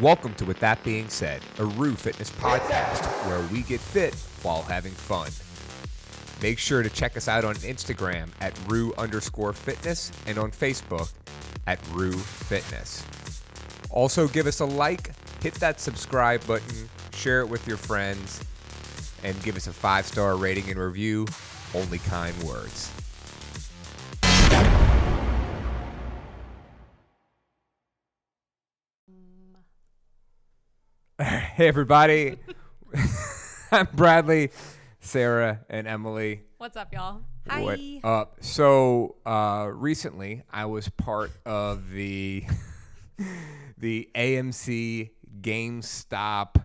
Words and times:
Welcome 0.00 0.34
to 0.34 0.44
With 0.44 0.60
That 0.60 0.80
Being 0.84 1.08
Said, 1.08 1.42
a 1.58 1.64
Rue 1.64 1.96
Fitness 1.96 2.30
podcast 2.30 3.04
where 3.26 3.40
we 3.48 3.62
get 3.62 3.80
fit 3.80 4.14
while 4.44 4.62
having 4.62 4.92
fun. 4.92 5.28
Make 6.40 6.60
sure 6.60 6.84
to 6.84 6.88
check 6.88 7.16
us 7.16 7.26
out 7.26 7.44
on 7.44 7.56
Instagram 7.56 8.28
at 8.40 8.56
Rue 8.68 8.94
underscore 8.96 9.52
fitness 9.52 10.12
and 10.28 10.38
on 10.38 10.52
Facebook 10.52 11.12
at 11.66 11.80
Rue 11.90 12.12
Fitness. 12.12 13.04
Also, 13.90 14.28
give 14.28 14.46
us 14.46 14.60
a 14.60 14.64
like, 14.64 15.10
hit 15.42 15.54
that 15.54 15.80
subscribe 15.80 16.46
button, 16.46 16.88
share 17.14 17.40
it 17.40 17.48
with 17.48 17.66
your 17.66 17.76
friends, 17.76 18.44
and 19.24 19.42
give 19.42 19.56
us 19.56 19.66
a 19.66 19.72
five 19.72 20.06
star 20.06 20.36
rating 20.36 20.70
and 20.70 20.78
review. 20.78 21.26
Only 21.74 21.98
kind 21.98 22.40
words. 22.44 22.88
Hey, 31.58 31.66
everybody. 31.66 32.36
I'm 33.72 33.88
Bradley, 33.92 34.52
Sarah, 35.00 35.58
and 35.68 35.88
Emily. 35.88 36.42
What's 36.58 36.76
up, 36.76 36.92
y'all? 36.94 37.22
What 37.50 37.80
up? 38.04 38.36
So 38.42 39.16
uh, 39.26 39.68
recently, 39.72 40.44
I 40.52 40.66
was 40.66 40.88
part 40.88 41.32
of 41.44 41.90
the 41.90 42.44
the 43.76 44.08
AMC 44.14 45.10
GameStop 45.40 46.64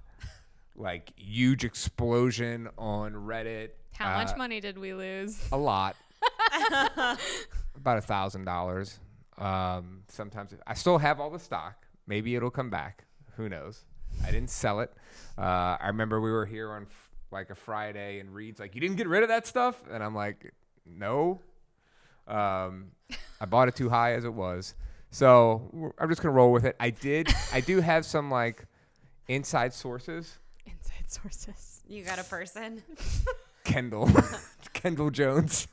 like 0.75 1.11
huge 1.17 1.65
explosion 1.65 2.69
on 2.77 3.13
Reddit. 3.13 3.69
How 3.93 4.15
much 4.19 4.33
Uh, 4.35 4.37
money 4.37 4.59
did 4.59 4.77
we 4.77 4.93
lose? 4.93 5.43
A 5.51 5.57
lot, 5.57 5.95
about 7.75 7.97
a 7.97 8.01
thousand 8.01 8.45
dollars. 8.45 8.99
Um, 9.39 10.03
sometimes 10.07 10.53
I 10.67 10.75
still 10.75 10.99
have 10.99 11.19
all 11.19 11.31
the 11.31 11.39
stock. 11.39 11.87
Maybe 12.05 12.35
it'll 12.35 12.51
come 12.51 12.69
back. 12.69 13.05
Who 13.37 13.49
knows? 13.49 13.85
I 14.25 14.31
didn't 14.31 14.49
sell 14.49 14.79
it. 14.81 14.91
Uh, 15.37 15.77
I 15.79 15.87
remember 15.87 16.19
we 16.21 16.31
were 16.31 16.45
here 16.45 16.71
on 16.71 16.83
f- 16.83 17.09
like 17.31 17.49
a 17.49 17.55
Friday, 17.55 18.19
and 18.19 18.33
Reed's 18.33 18.59
like, 18.59 18.75
"You 18.75 18.81
didn't 18.81 18.97
get 18.97 19.07
rid 19.07 19.23
of 19.23 19.29
that 19.29 19.47
stuff," 19.47 19.81
and 19.91 20.03
I'm 20.03 20.13
like, 20.15 20.53
"No." 20.85 21.41
Um, 22.27 22.91
I 23.41 23.45
bought 23.45 23.67
it 23.67 23.75
too 23.75 23.89
high 23.89 24.13
as 24.13 24.23
it 24.25 24.33
was, 24.33 24.75
so 25.11 25.93
I'm 25.97 26.09
just 26.09 26.21
gonna 26.21 26.33
roll 26.33 26.51
with 26.51 26.65
it. 26.65 26.75
I 26.79 26.89
did. 26.89 27.33
I 27.51 27.59
do 27.61 27.81
have 27.81 28.05
some 28.05 28.29
like 28.31 28.65
inside 29.27 29.73
sources. 29.73 30.39
Inside 30.65 31.09
sources. 31.11 31.81
You 31.87 32.03
got 32.03 32.19
a 32.19 32.23
person? 32.23 32.81
Kendall, 33.65 34.09
Kendall 34.73 35.09
Jones. 35.09 35.67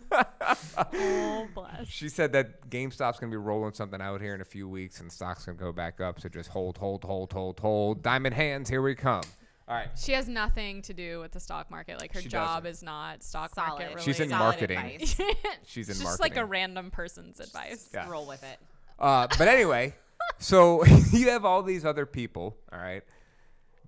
Oh, 0.76 1.46
bless. 1.54 1.86
She 1.88 2.08
said 2.08 2.32
that 2.32 2.68
GameStop's 2.70 3.18
gonna 3.18 3.30
be 3.30 3.36
rolling 3.36 3.72
something 3.72 4.00
out 4.00 4.20
here 4.20 4.34
in 4.34 4.40
a 4.40 4.44
few 4.44 4.68
weeks, 4.68 5.00
and 5.00 5.10
stock's 5.10 5.44
gonna 5.46 5.58
go 5.58 5.72
back 5.72 6.00
up. 6.00 6.20
So 6.20 6.28
just 6.28 6.50
hold, 6.50 6.78
hold, 6.78 7.04
hold, 7.04 7.32
hold, 7.32 7.60
hold. 7.60 8.02
Diamond 8.02 8.34
hands, 8.34 8.68
here 8.68 8.82
we 8.82 8.94
come. 8.94 9.22
All 9.68 9.76
right. 9.76 9.88
She 9.96 10.12
has 10.12 10.26
nothing 10.28 10.82
to 10.82 10.92
do 10.94 11.20
with 11.20 11.30
the 11.32 11.38
stock 11.40 11.70
market. 11.70 12.00
Like 12.00 12.12
her 12.14 12.20
She 12.20 12.28
job 12.28 12.64
doesn't. 12.64 12.70
is 12.78 12.82
not 12.82 13.22
stock 13.22 13.54
Solid. 13.54 13.68
market 13.68 13.84
related. 13.94 14.02
She's 14.04 14.20
in 14.20 14.30
Solid 14.30 14.40
marketing. 14.42 14.78
advice. 14.78 15.20
She's 15.64 15.88
in 15.88 15.92
It's 15.92 16.00
marketing. 16.02 16.04
just 16.06 16.20
like 16.20 16.36
a 16.36 16.44
random 16.44 16.90
person's 16.90 17.38
advice. 17.38 17.88
Yeah. 17.94 18.08
Roll 18.08 18.26
with 18.26 18.42
it. 18.42 18.58
Uh, 18.98 19.28
but 19.38 19.46
anyway, 19.46 19.94
so 20.38 20.84
you 21.12 21.30
have 21.30 21.44
all 21.44 21.62
these 21.62 21.84
other 21.84 22.04
people, 22.04 22.56
all 22.72 22.80
right, 22.80 23.04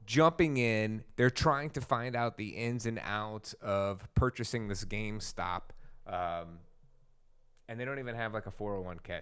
jumping 0.06 0.56
in. 0.56 1.02
They're 1.16 1.30
trying 1.30 1.70
to 1.70 1.80
find 1.80 2.14
out 2.14 2.36
the 2.36 2.50
ins 2.50 2.86
and 2.86 3.00
outs 3.02 3.55
of 3.55 4.06
purchasing 4.14 4.68
this 4.68 4.84
GameStop, 4.84 5.62
um, 6.06 6.58
and 7.69 7.78
they 7.78 7.84
don't 7.84 7.98
even 7.98 8.14
have 8.14 8.34
like 8.34 8.47
a 8.47 8.50
401k. 8.50 9.20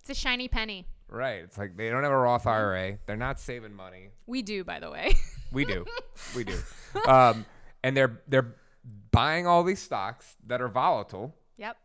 It's 0.00 0.10
a 0.10 0.14
shiny 0.14 0.48
penny. 0.48 0.86
Right. 1.08 1.40
It's 1.42 1.58
like 1.58 1.76
they 1.76 1.90
don't 1.90 2.02
have 2.02 2.12
a 2.12 2.18
Roth 2.18 2.46
IRA. 2.46 2.98
They're 3.06 3.16
not 3.16 3.40
saving 3.40 3.74
money. 3.74 4.10
We 4.26 4.42
do, 4.42 4.64
by 4.64 4.80
the 4.80 4.90
way. 4.90 5.14
We 5.52 5.64
do. 5.64 5.84
we 6.34 6.42
do. 6.42 6.58
Um, 7.06 7.46
and 7.84 7.96
they're 7.96 8.20
they're 8.26 8.56
buying 9.12 9.46
all 9.46 9.62
these 9.62 9.80
stocks 9.80 10.36
that 10.46 10.60
are 10.60 10.68
volatile 10.68 11.36
yep. 11.56 11.76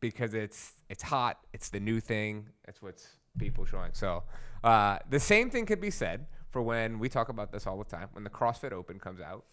because 0.00 0.34
it's 0.34 0.74
it's 0.88 1.02
hot. 1.02 1.38
It's 1.52 1.68
the 1.70 1.80
new 1.80 2.00
thing. 2.00 2.46
It's 2.68 2.80
what's 2.80 3.08
people 3.38 3.64
showing. 3.64 3.90
So 3.92 4.22
uh, 4.62 4.98
the 5.10 5.18
same 5.18 5.50
thing 5.50 5.66
could 5.66 5.80
be 5.80 5.90
said 5.90 6.26
for 6.50 6.62
when 6.62 6.98
we 6.98 7.08
talk 7.08 7.28
about 7.28 7.50
this 7.50 7.66
all 7.66 7.76
the 7.76 7.84
time 7.84 8.08
when 8.12 8.24
the 8.24 8.30
CrossFit 8.30 8.72
Open 8.72 8.98
comes 8.98 9.20
out, 9.20 9.44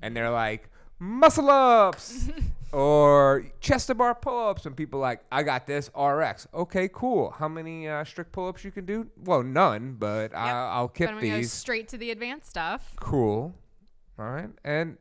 and 0.00 0.16
they're 0.16 0.30
like 0.30 0.70
muscle 1.00 1.50
ups 1.50 2.28
or 2.72 3.46
chest 3.60 3.88
to 3.88 3.94
bar 3.96 4.14
pull 4.14 4.48
ups, 4.48 4.66
and 4.66 4.76
people 4.76 5.00
like 5.00 5.24
I 5.32 5.42
got 5.42 5.66
this 5.66 5.90
RX. 5.98 6.46
Okay, 6.54 6.88
cool. 6.92 7.30
How 7.30 7.48
many 7.48 7.88
uh, 7.88 8.04
strict 8.04 8.30
pull 8.30 8.48
ups 8.48 8.62
you 8.64 8.70
can 8.70 8.86
do? 8.86 9.08
Well, 9.24 9.42
none, 9.42 9.96
but 9.98 10.32
I, 10.36 10.50
I'll 10.50 10.86
But 10.86 10.94
keep 10.94 11.08
I'm 11.08 11.14
gonna 11.16 11.40
go 11.40 11.42
straight 11.42 11.88
to 11.88 11.98
the 11.98 12.12
advanced 12.12 12.50
stuff. 12.50 12.92
Cool. 12.96 13.52
All 14.18 14.30
right. 14.30 14.50
And 14.64 14.98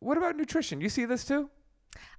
what 0.00 0.18
about 0.18 0.36
nutrition? 0.36 0.80
You 0.82 0.90
see 0.90 1.06
this 1.06 1.24
too? 1.24 1.48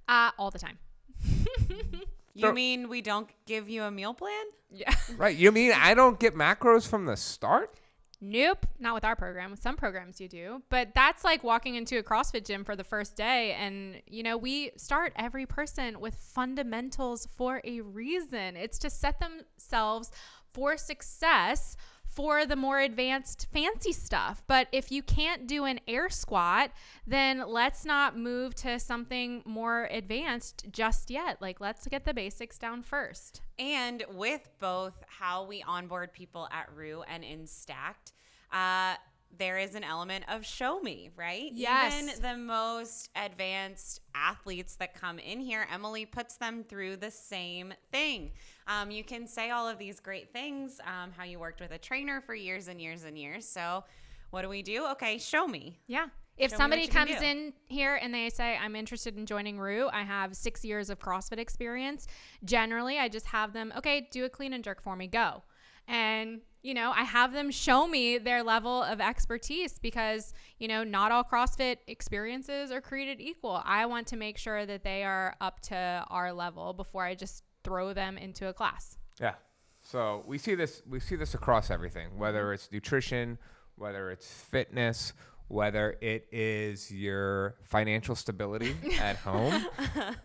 Uh, 0.08 0.30
all 0.38 0.50
the 0.50 0.58
time. 0.58 0.78
You 2.36 2.52
mean 2.52 2.90
we 2.90 3.00
don't 3.00 3.30
give 3.46 3.66
you 3.70 3.82
a 3.84 3.90
meal 3.90 4.12
plan? 4.12 4.44
Yeah. 4.70 4.92
Right. 5.16 5.34
You 5.34 5.50
mean 5.52 5.72
I 5.72 5.94
don't 5.94 6.20
get 6.20 6.34
macros 6.34 6.86
from 6.86 7.06
the 7.06 7.16
start? 7.16 7.74
Nope, 8.20 8.66
not 8.78 8.94
with 8.94 9.04
our 9.04 9.14
program. 9.14 9.50
With 9.50 9.62
some 9.62 9.76
programs 9.76 10.20
you 10.20 10.28
do, 10.28 10.62
but 10.70 10.94
that's 10.94 11.22
like 11.22 11.44
walking 11.44 11.74
into 11.74 11.98
a 11.98 12.02
CrossFit 12.02 12.46
gym 12.46 12.64
for 12.64 12.74
the 12.74 12.84
first 12.84 13.14
day. 13.14 13.52
And, 13.52 14.00
you 14.06 14.22
know, 14.22 14.38
we 14.38 14.70
start 14.76 15.12
every 15.16 15.44
person 15.44 16.00
with 16.00 16.14
fundamentals 16.14 17.28
for 17.36 17.60
a 17.64 17.82
reason. 17.82 18.56
It's 18.56 18.78
to 18.78 18.90
set 18.90 19.20
themselves 19.20 20.10
for 20.54 20.78
success 20.78 21.76
for 22.16 22.46
the 22.46 22.56
more 22.56 22.80
advanced 22.80 23.46
fancy 23.52 23.92
stuff. 23.92 24.42
But 24.48 24.68
if 24.72 24.90
you 24.90 25.02
can't 25.02 25.46
do 25.46 25.66
an 25.66 25.78
air 25.86 26.08
squat, 26.08 26.70
then 27.06 27.44
let's 27.46 27.84
not 27.84 28.16
move 28.16 28.54
to 28.56 28.80
something 28.80 29.42
more 29.44 29.84
advanced 29.90 30.66
just 30.72 31.10
yet. 31.10 31.42
Like, 31.42 31.60
let's 31.60 31.86
get 31.86 32.06
the 32.06 32.14
basics 32.14 32.56
down 32.56 32.82
first. 32.82 33.42
And 33.58 34.02
with 34.14 34.48
both 34.58 34.94
how 35.06 35.44
we 35.44 35.62
onboard 35.62 36.14
people 36.14 36.48
at 36.50 36.74
Rue 36.74 37.02
and 37.02 37.22
in 37.22 37.46
Stacked, 37.46 38.12
uh, 38.50 38.94
there 39.38 39.58
is 39.58 39.74
an 39.74 39.84
element 39.84 40.24
of 40.28 40.44
show 40.44 40.80
me, 40.80 41.10
right? 41.16 41.50
Yes. 41.52 42.02
Even 42.02 42.22
the 42.22 42.36
most 42.36 43.10
advanced 43.16 44.00
athletes 44.14 44.76
that 44.76 44.94
come 44.94 45.18
in 45.18 45.40
here, 45.40 45.66
Emily 45.72 46.06
puts 46.06 46.36
them 46.36 46.64
through 46.64 46.96
the 46.96 47.10
same 47.10 47.74
thing. 47.92 48.32
Um, 48.66 48.90
you 48.90 49.04
can 49.04 49.26
say 49.26 49.50
all 49.50 49.68
of 49.68 49.78
these 49.78 50.00
great 50.00 50.32
things, 50.32 50.80
um, 50.84 51.12
how 51.16 51.24
you 51.24 51.38
worked 51.38 51.60
with 51.60 51.70
a 51.70 51.78
trainer 51.78 52.20
for 52.20 52.34
years 52.34 52.68
and 52.68 52.80
years 52.80 53.04
and 53.04 53.18
years. 53.18 53.46
So, 53.46 53.84
what 54.30 54.42
do 54.42 54.48
we 54.48 54.62
do? 54.62 54.86
Okay, 54.92 55.18
show 55.18 55.46
me. 55.46 55.78
Yeah. 55.86 56.06
If 56.36 56.50
Show 56.50 56.58
somebody 56.58 56.82
what 56.82 56.88
you 56.88 56.92
can 56.92 57.06
comes 57.08 57.22
in 57.22 57.52
here 57.68 57.94
and 57.94 58.12
they 58.12 58.28
say, 58.28 58.58
I'm 58.60 58.76
interested 58.76 59.16
in 59.16 59.24
joining 59.24 59.58
Rue, 59.58 59.88
I 59.90 60.02
have 60.02 60.36
six 60.36 60.64
years 60.64 60.90
of 60.90 60.98
CrossFit 60.98 61.38
experience. 61.38 62.06
Generally, 62.44 62.98
I 62.98 63.08
just 63.08 63.26
have 63.26 63.54
them, 63.54 63.72
okay, 63.78 64.08
do 64.10 64.26
a 64.26 64.28
clean 64.28 64.52
and 64.52 64.62
jerk 64.62 64.82
for 64.82 64.96
me, 64.96 65.06
go. 65.06 65.42
And, 65.88 66.40
you 66.66 66.74
know, 66.74 66.92
I 66.92 67.04
have 67.04 67.32
them 67.32 67.52
show 67.52 67.86
me 67.86 68.18
their 68.18 68.42
level 68.42 68.82
of 68.82 69.00
expertise 69.00 69.78
because, 69.78 70.34
you 70.58 70.66
know, 70.66 70.82
not 70.82 71.12
all 71.12 71.22
CrossFit 71.22 71.76
experiences 71.86 72.72
are 72.72 72.80
created 72.80 73.20
equal. 73.20 73.62
I 73.64 73.86
want 73.86 74.08
to 74.08 74.16
make 74.16 74.36
sure 74.36 74.66
that 74.66 74.82
they 74.82 75.04
are 75.04 75.36
up 75.40 75.60
to 75.68 76.04
our 76.10 76.32
level 76.32 76.72
before 76.72 77.04
I 77.04 77.14
just 77.14 77.44
throw 77.62 77.92
them 77.92 78.18
into 78.18 78.48
a 78.48 78.52
class. 78.52 78.98
Yeah. 79.20 79.34
So 79.80 80.24
we 80.26 80.38
see 80.38 80.56
this 80.56 80.82
we 80.88 80.98
see 80.98 81.14
this 81.14 81.34
across 81.34 81.70
everything, 81.70 82.18
whether 82.18 82.46
mm-hmm. 82.46 82.54
it's 82.54 82.72
nutrition, 82.72 83.38
whether 83.76 84.10
it's 84.10 84.26
fitness, 84.26 85.12
whether 85.46 85.96
it 86.00 86.26
is 86.32 86.90
your 86.90 87.54
financial 87.62 88.16
stability 88.16 88.74
at 89.00 89.18
home. 89.18 89.64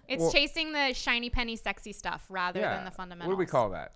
It's 0.08 0.22
Well- 0.22 0.32
chasing 0.32 0.72
the 0.72 0.94
shiny 0.94 1.30
penny 1.30 1.56
sexy 1.56 1.94
stuff 1.94 2.26
rather 2.30 2.62
yeah. 2.62 2.78
than 2.78 2.86
the 2.86 2.92
fundamentals. 2.92 3.28
What 3.28 3.36
do 3.36 3.38
we 3.38 3.46
call 3.46 3.70
that? 3.70 3.94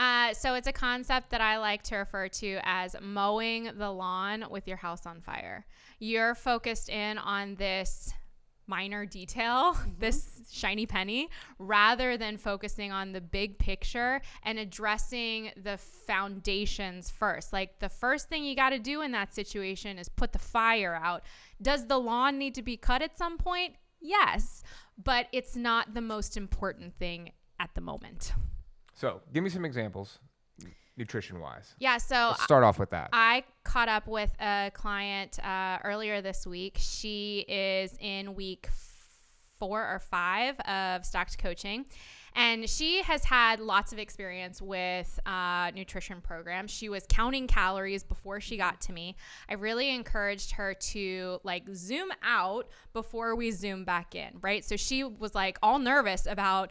Uh, 0.00 0.32
so 0.32 0.54
it's 0.54 0.66
a 0.66 0.72
concept 0.72 1.28
that 1.28 1.42
I 1.42 1.58
like 1.58 1.82
to 1.82 1.96
refer 1.96 2.26
to 2.28 2.58
as 2.62 2.96
mowing 3.02 3.70
the 3.76 3.90
lawn 3.90 4.46
with 4.48 4.66
your 4.66 4.78
house 4.78 5.04
on 5.04 5.20
fire. 5.20 5.66
You're 5.98 6.34
focused 6.34 6.88
in 6.88 7.18
on 7.18 7.56
this 7.56 8.10
minor 8.66 9.04
detail, 9.04 9.76
this 9.98 10.48
shiny 10.50 10.86
penny, 10.86 11.28
rather 11.58 12.16
than 12.16 12.38
focusing 12.38 12.90
on 12.92 13.12
the 13.12 13.20
big 13.20 13.58
picture 13.58 14.22
and 14.42 14.58
addressing 14.58 15.50
the 15.62 15.76
foundations 15.76 17.10
first. 17.10 17.52
Like 17.52 17.78
the 17.78 17.90
first 17.90 18.30
thing 18.30 18.42
you 18.42 18.56
got 18.56 18.70
to 18.70 18.78
do 18.78 19.02
in 19.02 19.12
that 19.12 19.34
situation 19.34 19.98
is 19.98 20.08
put 20.08 20.32
the 20.32 20.38
fire 20.38 20.94
out. 20.94 21.24
Does 21.60 21.86
the 21.88 21.98
lawn 21.98 22.38
need 22.38 22.54
to 22.54 22.62
be 22.62 22.78
cut 22.78 23.02
at 23.02 23.18
some 23.18 23.36
point? 23.36 23.74
Yes, 24.00 24.62
but 24.96 25.26
it's 25.30 25.56
not 25.56 25.92
the 25.92 26.00
most 26.00 26.38
important 26.38 26.94
thing 26.94 27.32
at 27.58 27.74
the 27.74 27.82
moment. 27.82 28.32
So 29.00 29.22
give 29.32 29.42
me 29.42 29.48
some 29.48 29.64
examples, 29.64 30.18
nutrition 30.98 31.40
wise. 31.40 31.74
Yeah, 31.78 31.96
so 31.96 32.32
Let's 32.32 32.42
start 32.42 32.64
off 32.64 32.78
with 32.78 32.90
that. 32.90 33.08
I 33.14 33.44
caught 33.64 33.88
up 33.88 34.06
with 34.06 34.30
a 34.38 34.70
client 34.74 35.42
uh, 35.42 35.78
earlier 35.84 36.20
this 36.20 36.46
week. 36.46 36.76
She 36.78 37.46
is 37.48 37.96
in 37.98 38.34
week 38.34 38.68
four 39.58 39.80
or 39.80 40.00
five 40.00 40.60
of 40.60 41.06
Stacked 41.06 41.38
Coaching. 41.38 41.86
And 42.36 42.68
she 42.68 43.02
has 43.02 43.24
had 43.24 43.58
lots 43.58 43.94
of 43.94 43.98
experience 43.98 44.60
with 44.60 45.18
uh, 45.24 45.70
nutrition 45.74 46.20
programs. 46.20 46.70
She 46.70 46.90
was 46.90 47.06
counting 47.08 47.46
calories 47.46 48.04
before 48.04 48.38
she 48.38 48.58
got 48.58 48.82
to 48.82 48.92
me. 48.92 49.16
I 49.48 49.54
really 49.54 49.94
encouraged 49.94 50.52
her 50.52 50.74
to 50.74 51.40
like 51.42 51.64
zoom 51.74 52.10
out 52.22 52.68
before 52.92 53.34
we 53.34 53.50
zoom 53.50 53.86
back 53.86 54.14
in, 54.14 54.36
right? 54.42 54.62
So 54.62 54.76
she 54.76 55.04
was 55.04 55.34
like 55.34 55.58
all 55.62 55.78
nervous 55.78 56.26
about 56.26 56.70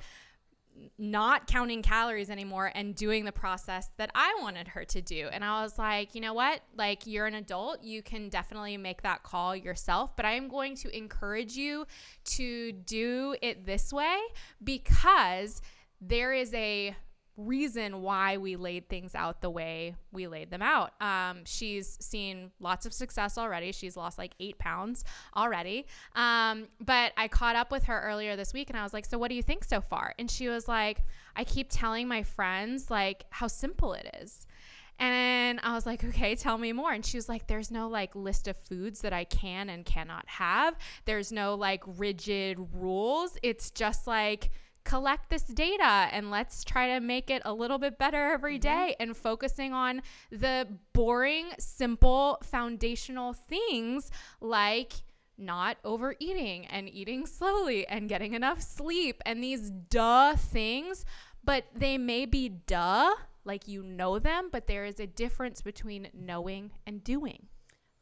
not 0.98 1.48
counting 1.48 1.82
calories 1.82 2.30
anymore 2.30 2.72
and 2.74 2.96
doing 2.96 3.26
the 3.26 3.32
process 3.32 3.90
that 3.98 4.12
I 4.16 4.38
wanted 4.42 4.70
her 4.70 4.86
to 4.86 5.02
do. 5.02 5.30
And 5.32 5.44
I 5.44 5.62
was 5.64 5.78
like, 5.78 6.16
you 6.16 6.22
know 6.22 6.34
what? 6.34 6.62
Like, 6.76 7.06
you're 7.06 7.28
an 7.28 7.36
adult. 7.36 7.84
You 7.84 8.02
can 8.02 8.30
definitely 8.30 8.78
make 8.78 9.02
that 9.04 9.24
call 9.24 9.56
yourself, 9.56 10.16
but 10.16 10.26
I 10.26 10.34
am 10.34 10.48
going 10.48 10.76
to 10.78 10.96
encourage 10.96 11.56
you 11.56 11.86
to 12.36 12.72
do 12.72 13.36
it 13.42 13.66
this 13.66 13.92
way 13.92 14.18
because 14.64 15.62
there 16.02 16.34
is 16.34 16.54
a 16.54 16.96
reason 17.40 18.02
why 18.02 18.38
we 18.38 18.56
laid 18.56 18.90
things 18.90 19.16
out 19.16 19.42
the 19.42 19.50
way 19.50 19.96
we 20.12 20.28
laid 20.28 20.52
them 20.52 20.62
out. 20.62 20.94
Um, 21.02 21.40
she's 21.46 21.98
seen 22.02 22.52
lots 22.60 22.86
of 22.86 22.94
success 22.94 23.38
already. 23.38 23.72
She's 23.72 23.96
lost 23.96 24.18
like 24.18 24.34
eight 24.40 24.58
pounds 24.60 25.04
already. 25.36 25.86
Um, 26.16 26.68
but 26.80 27.14
I 27.18 27.28
caught 27.28 27.56
up 27.56 27.72
with 27.72 27.84
her 27.86 28.02
earlier 28.02 28.36
this 28.36 28.54
week 28.54 28.70
and 28.70 28.78
I 28.78 28.84
was 28.84 28.94
like, 28.94 29.06
So, 29.06 29.18
what 29.18 29.30
do 29.30 29.36
you 29.36 29.44
think 29.44 29.64
so 29.64 29.82
far? 29.82 30.14
And 30.20 30.30
she 30.30 30.48
was 30.50 30.68
like, 30.68 31.02
I 31.36 31.44
keep 31.44 31.68
telling 31.70 32.08
my 32.08 32.24
friends 32.24 32.92
like 32.92 33.26
how 33.30 33.48
simple 33.48 33.94
it 33.94 34.14
is. 34.22 34.46
And 35.00 35.62
I 35.64 35.74
was 35.74 35.86
like, 35.86 36.04
okay, 36.04 36.36
tell 36.36 36.58
me 36.58 36.74
more. 36.74 36.92
And 36.92 37.06
she 37.06 37.18
was 37.18 37.30
like, 37.30 37.48
there's 37.48 37.72
no 37.72 37.88
like 37.88 38.14
list 38.16 38.50
of 38.50 38.58
foods 38.58 39.00
that 39.02 39.14
I 39.14 39.24
can 39.24 39.70
and 39.70 39.86
cannot 39.86 40.28
have. 40.28 40.76
There's 41.06 41.32
no 41.32 41.56
like 41.56 41.84
rigid 41.86 42.60
rules. 42.74 43.38
It's 43.42 43.72
just 43.72 44.08
like, 44.08 44.52
collect 44.90 45.30
this 45.30 45.44
data 45.44 46.10
and 46.12 46.32
let's 46.32 46.64
try 46.64 46.88
to 46.96 47.00
make 47.00 47.30
it 47.30 47.44
a 47.46 47.54
little 47.54 47.78
bit 47.78 48.00
better 48.00 48.32
every 48.32 48.58
Mm-hmm. 48.58 48.88
day 48.88 48.96
and 49.00 49.16
focusing 49.16 49.72
on 49.72 50.02
the 50.32 50.68
boring, 50.94 51.46
simple, 51.60 52.40
foundational 52.42 53.34
things 53.34 54.10
like 54.42 54.94
not 55.38 55.78
overeating 55.86 56.66
and 56.66 56.90
eating 56.90 57.28
slowly 57.28 57.88
and 57.88 58.10
getting 58.10 58.34
enough 58.34 58.62
sleep 58.62 59.22
and 59.28 59.44
these 59.44 59.70
duh 59.70 60.36
things, 60.36 61.06
but 61.44 61.66
they 61.76 61.98
may 62.00 62.26
be 62.26 62.50
duh, 62.50 63.14
like 63.46 63.68
you 63.68 63.84
know 63.84 64.18
them, 64.18 64.50
but 64.52 64.66
there 64.66 64.86
is 64.86 65.00
a 65.00 65.06
difference 65.08 65.62
between 65.62 66.10
knowing 66.14 66.72
and 66.88 67.04
doing. 67.04 67.46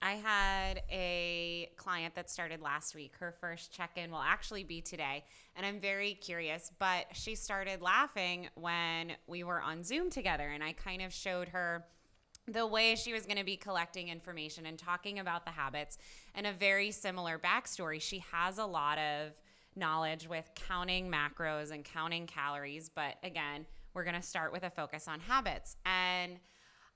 I 0.01 0.13
had 0.13 0.81
a 0.91 1.69
client 1.75 2.13
that 2.15 2.29
started 2.29 2.61
last 2.61 2.93
week. 2.93 3.13
Her 3.19 3.33
first 3.41 3.71
check 3.71 3.91
in 3.95 4.11
will 4.11 4.21
actually 4.23 4.63
be 4.63 4.79
today. 4.79 5.23
And 5.55 5.65
I'm 5.65 5.79
very 5.79 6.13
curious, 6.13 6.71
but 6.77 7.07
she 7.13 7.33
started 7.33 7.81
laughing 7.81 8.47
when 8.55 9.13
we 9.25 9.43
were 9.43 9.59
on 9.59 9.83
Zoom 9.83 10.09
together. 10.11 10.49
And 10.49 10.63
I 10.63 10.73
kind 10.73 11.01
of 11.01 11.11
showed 11.11 11.49
her 11.49 11.85
the 12.47 12.65
way 12.65 12.95
she 12.95 13.11
was 13.11 13.25
going 13.25 13.37
to 13.37 13.43
be 13.43 13.57
collecting 13.57 14.07
information 14.07 14.67
and 14.67 14.77
talking 14.77 15.19
about 15.19 15.45
the 15.45 15.51
habits 15.51 15.97
and 16.35 16.47
a 16.47 16.53
very 16.53 16.91
similar 16.91 17.39
backstory. 17.39 17.99
She 17.99 18.23
has 18.31 18.59
a 18.59 18.65
lot 18.65 18.99
of 18.99 19.31
knowledge 19.75 20.27
with 20.29 20.49
counting 20.55 21.11
macros 21.11 21.71
and 21.71 21.83
counting 21.83 22.27
calories. 22.27 22.89
But 22.89 23.15
again, 23.23 23.65
we're 23.93 24.03
going 24.03 24.15
to 24.15 24.21
start 24.21 24.53
with 24.53 24.63
a 24.63 24.69
focus 24.69 25.07
on 25.07 25.19
habits. 25.19 25.75
And 25.85 26.39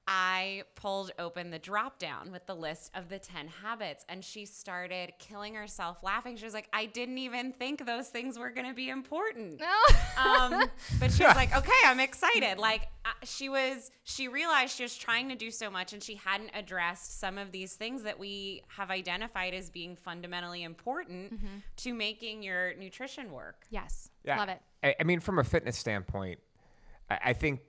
I 0.07 0.63
pulled 0.75 1.11
open 1.19 1.51
the 1.51 1.59
drop 1.59 1.99
down 1.99 2.31
with 2.31 2.45
the 2.47 2.55
list 2.55 2.91
of 2.95 3.07
the 3.07 3.19
10 3.19 3.47
habits 3.47 4.03
and 4.09 4.25
she 4.25 4.45
started 4.45 5.13
killing 5.19 5.53
herself 5.53 5.97
laughing. 6.03 6.35
She 6.37 6.45
was 6.45 6.53
like, 6.53 6.67
I 6.73 6.85
didn't 6.85 7.19
even 7.19 7.53
think 7.53 7.85
those 7.85 8.07
things 8.07 8.37
were 8.37 8.49
going 8.49 8.67
to 8.67 8.73
be 8.73 8.89
important. 8.89 9.61
um, 10.17 10.63
but 10.99 11.11
she 11.11 11.23
was 11.23 11.35
like, 11.35 11.55
okay, 11.55 11.71
I'm 11.85 11.99
excited. 11.99 12.57
Like 12.57 12.87
uh, 13.05 13.09
she 13.23 13.47
was, 13.47 13.91
she 14.03 14.27
realized 14.27 14.75
she 14.75 14.83
was 14.83 14.97
trying 14.97 15.29
to 15.29 15.35
do 15.35 15.51
so 15.51 15.69
much 15.69 15.93
and 15.93 16.01
she 16.01 16.15
hadn't 16.15 16.51
addressed 16.55 17.19
some 17.19 17.37
of 17.37 17.51
these 17.51 17.73
things 17.75 18.03
that 18.03 18.17
we 18.19 18.63
have 18.67 18.89
identified 18.89 19.53
as 19.53 19.69
being 19.69 19.95
fundamentally 19.95 20.63
important 20.63 21.39
to 21.77 21.93
making 21.93 22.43
your 22.43 22.73
nutrition 22.75 23.31
work. 23.31 23.65
yes. 23.69 24.09
Yeah. 24.23 24.37
Love 24.37 24.49
it. 24.49 24.61
I, 24.83 24.95
I 24.99 25.03
mean, 25.03 25.19
from 25.19 25.39
a 25.39 25.43
fitness 25.43 25.77
standpoint, 25.77 26.39
I, 27.09 27.19
I 27.25 27.33
think 27.33 27.61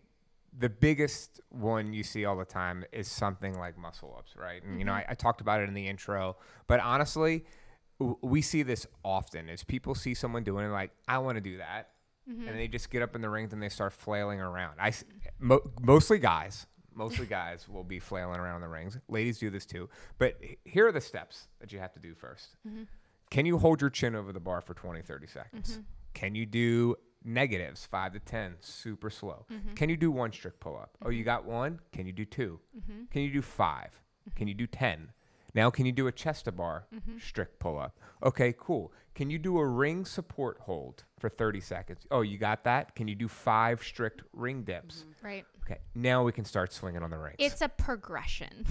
the 0.57 0.69
biggest 0.69 1.41
one 1.49 1.93
you 1.93 2.03
see 2.03 2.25
all 2.25 2.37
the 2.37 2.45
time 2.45 2.85
is 2.93 3.09
something 3.09 3.59
like 3.59 3.79
muscle 3.79 4.15
ups, 4.19 4.37
right? 4.37 4.63
And 4.63 4.79
you 4.79 4.85
know, 4.85 4.93
mm-hmm. 4.93 5.11
I, 5.11 5.13
I 5.13 5.15
talked 5.15 5.41
about 5.41 5.61
it 5.61 5.69
in 5.69 5.75
the 5.75 5.89
intro, 5.89 6.37
but 6.67 6.81
honestly, 6.81 7.45
w- 7.99 8.19
we 8.23 8.43
see 8.43 8.63
this 8.63 8.87
often. 9.05 9.49
Is 9.49 9.65
people 9.65 9.95
see 9.95 10.15
someone 10.15 10.45
doing 10.45 10.67
it, 10.67 10.69
like 10.69 10.91
I 11.09 11.19
want 11.19 11.37
to 11.37 11.41
do 11.41 11.57
that, 11.59 11.91
mm-hmm. 12.31 12.49
and 12.49 12.59
they 12.59 12.69
just 12.69 12.91
get 12.91 13.03
up 13.03 13.15
in 13.15 13.23
the 13.23 13.31
rings 13.31 13.53
and 13.53 13.63
they 13.63 13.71
start 13.71 13.93
flailing 13.93 14.41
around. 14.41 14.75
I 14.81 14.93
mo- 15.39 15.71
mostly 15.81 16.19
guys. 16.19 16.67
Mostly 16.95 17.27
guys 17.41 17.67
will 17.69 17.85
be 17.85 17.99
flailing 17.99 18.39
around 18.39 18.57
in 18.57 18.63
the 18.63 18.69
rings. 18.69 18.99
Ladies 19.09 19.39
do 19.39 19.49
this 19.49 19.65
too. 19.65 19.89
But 20.19 20.39
here 20.65 20.87
are 20.87 20.93
the 20.93 21.01
steps 21.01 21.49
that 21.61 21.73
you 21.73 21.79
have 21.79 21.93
to 21.95 22.01
do 22.01 22.15
1st 22.15 22.49
mm-hmm. 22.69 22.83
Can 23.31 23.47
you 23.47 23.57
hold 23.57 23.81
your 23.81 23.89
chin 23.89 24.15
over 24.15 24.31
the 24.31 24.41
bar 24.41 24.61
for 24.61 24.75
20, 24.75 25.01
30 25.01 25.27
seconds? 25.27 25.81
Can 26.13 26.35
you 26.35 26.45
do 26.45 26.97
negatives, 27.25 27.87
five 27.87 28.13
to 28.13 28.21
10, 28.21 28.57
super 28.61 29.11
slow? 29.11 29.47
Mm-hmm. 29.53 29.75
Can 29.75 29.89
you 29.89 29.97
do 29.97 30.11
one 30.11 30.33
strict 30.33 30.61
pull 30.61 30.77
up? 30.77 30.97
Oh, 31.05 31.11
you 31.11 31.21
mm-hmm. 31.21 31.27
got 31.27 31.45
one? 31.45 31.81
Can 31.93 32.07
you 32.07 32.13
do 32.13 32.25
2 32.25 32.61
mm-hmm. 32.77 33.05
Can 33.11 33.23
you 33.23 33.33
do 33.33 33.43
5 33.43 34.01
Can 34.37 34.49
you 34.49 34.55
do 34.55 34.67
10? 34.67 35.13
Now, 35.55 35.71
can 35.71 35.87
you 35.87 35.93
do 35.93 36.07
a 36.07 36.13
chest 36.13 36.47
to 36.47 36.53
bar 36.53 36.87
strict 37.21 37.59
pull 37.59 37.79
up? 37.79 37.99
Okay, 38.23 38.55
cool. 38.59 38.93
Can 39.15 39.29
you 39.29 39.39
do 39.39 39.59
a 39.59 39.67
ring 39.67 40.07
support 40.07 40.59
hold 40.61 41.05
for 41.19 41.29
30 41.29 41.61
seconds? 41.61 42.07
Oh, 42.11 42.23
you 42.23 42.39
got 42.39 42.65
that? 42.65 42.95
Can 42.95 43.09
you 43.09 43.15
do 43.15 43.29
five 43.29 43.83
strict 43.83 44.23
ring 44.33 44.63
dips? 44.63 45.05
Right. 45.23 45.45
Okay, 45.65 45.79
now 45.95 46.25
we 46.25 46.33
can 46.33 46.45
start 46.45 46.73
swinging 46.73 47.03
on 47.03 47.11
the 47.11 47.19
rings. 47.19 47.37
It's 47.39 47.61
a 47.61 47.69
progression. 47.69 48.67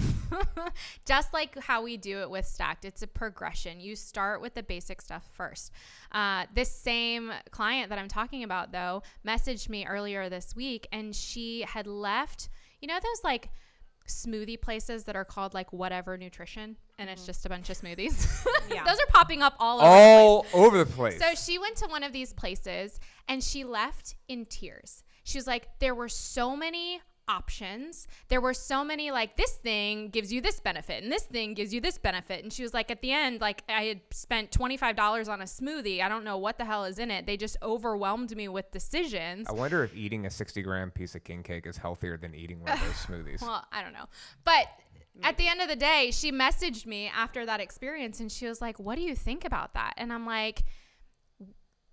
Just 1.05 1.31
like 1.31 1.57
how 1.59 1.83
we 1.83 1.95
do 1.95 2.19
it 2.19 2.29
with 2.29 2.45
stacked, 2.45 2.83
it's 2.83 3.01
a 3.01 3.07
progression. 3.07 3.79
You 3.79 3.95
start 3.95 4.41
with 4.41 4.55
the 4.55 4.63
basic 4.63 4.99
stuff 5.01 5.29
first. 5.33 5.71
Uh, 6.11 6.47
this 6.53 6.69
same 6.71 7.31
client 7.51 7.89
that 7.89 7.99
I'm 7.99 8.09
talking 8.09 8.43
about, 8.43 8.71
though, 8.71 9.03
messaged 9.25 9.69
me 9.69 9.85
earlier 9.85 10.27
this 10.27 10.53
week 10.55 10.87
and 10.91 11.15
she 11.15 11.61
had 11.61 11.87
left, 11.87 12.49
you 12.81 12.87
know, 12.87 12.95
those 12.95 13.23
like 13.23 13.49
smoothie 14.11 14.59
places 14.59 15.03
that 15.05 15.15
are 15.15 15.25
called 15.25 15.53
like 15.53 15.71
whatever 15.73 16.17
nutrition 16.17 16.77
and 16.97 17.09
it's 17.09 17.21
mm-hmm. 17.21 17.27
just 17.27 17.45
a 17.45 17.49
bunch 17.49 17.69
of 17.69 17.77
smoothies. 17.77 18.45
Yeah. 18.71 18.85
those 18.85 18.99
are 18.99 19.07
popping 19.09 19.41
up 19.41 19.55
all 19.59 19.81
over. 19.81 19.89
the 19.89 19.91
place. 19.91 20.53
all 20.53 20.65
over 20.65 20.77
the 20.77 20.85
place. 20.85 21.19
So 21.19 21.35
she 21.35 21.57
went 21.57 21.75
to 21.77 21.87
one 21.87 22.03
of 22.03 22.13
these 22.13 22.31
places 22.31 23.01
and 23.27 23.43
she 23.43 23.65
left 23.65 24.15
in 24.29 24.45
tears. 24.45 25.03
She 25.25 25.37
was 25.37 25.45
like, 25.45 25.67
there 25.79 25.93
were 25.93 26.07
so 26.07 26.55
many 26.55 27.01
options. 27.27 28.07
There 28.27 28.41
were 28.41 28.53
so 28.53 28.83
many, 28.83 29.11
like, 29.11 29.37
this 29.37 29.53
thing 29.53 30.09
gives 30.09 30.31
you 30.31 30.41
this 30.41 30.59
benefit 30.59 31.03
and 31.03 31.11
this 31.11 31.23
thing 31.23 31.53
gives 31.53 31.73
you 31.73 31.81
this 31.81 31.97
benefit. 31.97 32.43
And 32.43 32.51
she 32.51 32.63
was 32.63 32.73
like, 32.73 32.91
at 32.91 33.01
the 33.01 33.11
end, 33.11 33.41
like, 33.41 33.63
I 33.69 33.83
had 33.83 34.01
spent 34.11 34.51
$25 34.51 35.29
on 35.29 35.41
a 35.41 35.45
smoothie. 35.45 36.01
I 36.01 36.09
don't 36.09 36.23
know 36.23 36.37
what 36.37 36.57
the 36.57 36.65
hell 36.65 36.85
is 36.85 36.99
in 36.99 37.11
it. 37.11 37.25
They 37.25 37.37
just 37.37 37.57
overwhelmed 37.61 38.35
me 38.35 38.47
with 38.47 38.71
decisions. 38.71 39.47
I 39.49 39.53
wonder 39.53 39.83
if 39.83 39.95
eating 39.95 40.25
a 40.25 40.29
60 40.29 40.61
gram 40.61 40.91
piece 40.91 41.15
of 41.15 41.23
king 41.23 41.43
cake 41.43 41.65
is 41.67 41.77
healthier 41.77 42.17
than 42.17 42.35
eating 42.35 42.61
one 42.61 42.71
of 42.71 42.79
those 42.79 42.89
smoothies. 43.05 43.41
Well, 43.41 43.65
I 43.71 43.81
don't 43.81 43.93
know. 43.93 44.05
But 44.43 44.67
at 45.23 45.37
the 45.37 45.47
end 45.47 45.61
of 45.61 45.67
the 45.67 45.75
day, 45.75 46.11
she 46.11 46.31
messaged 46.31 46.85
me 46.85 47.11
after 47.15 47.45
that 47.45 47.59
experience 47.59 48.19
and 48.19 48.31
she 48.31 48.47
was 48.47 48.61
like, 48.61 48.79
What 48.79 48.95
do 48.95 49.01
you 49.01 49.15
think 49.15 49.45
about 49.45 49.73
that? 49.73 49.93
And 49.97 50.11
I'm 50.11 50.25
like, 50.25 50.63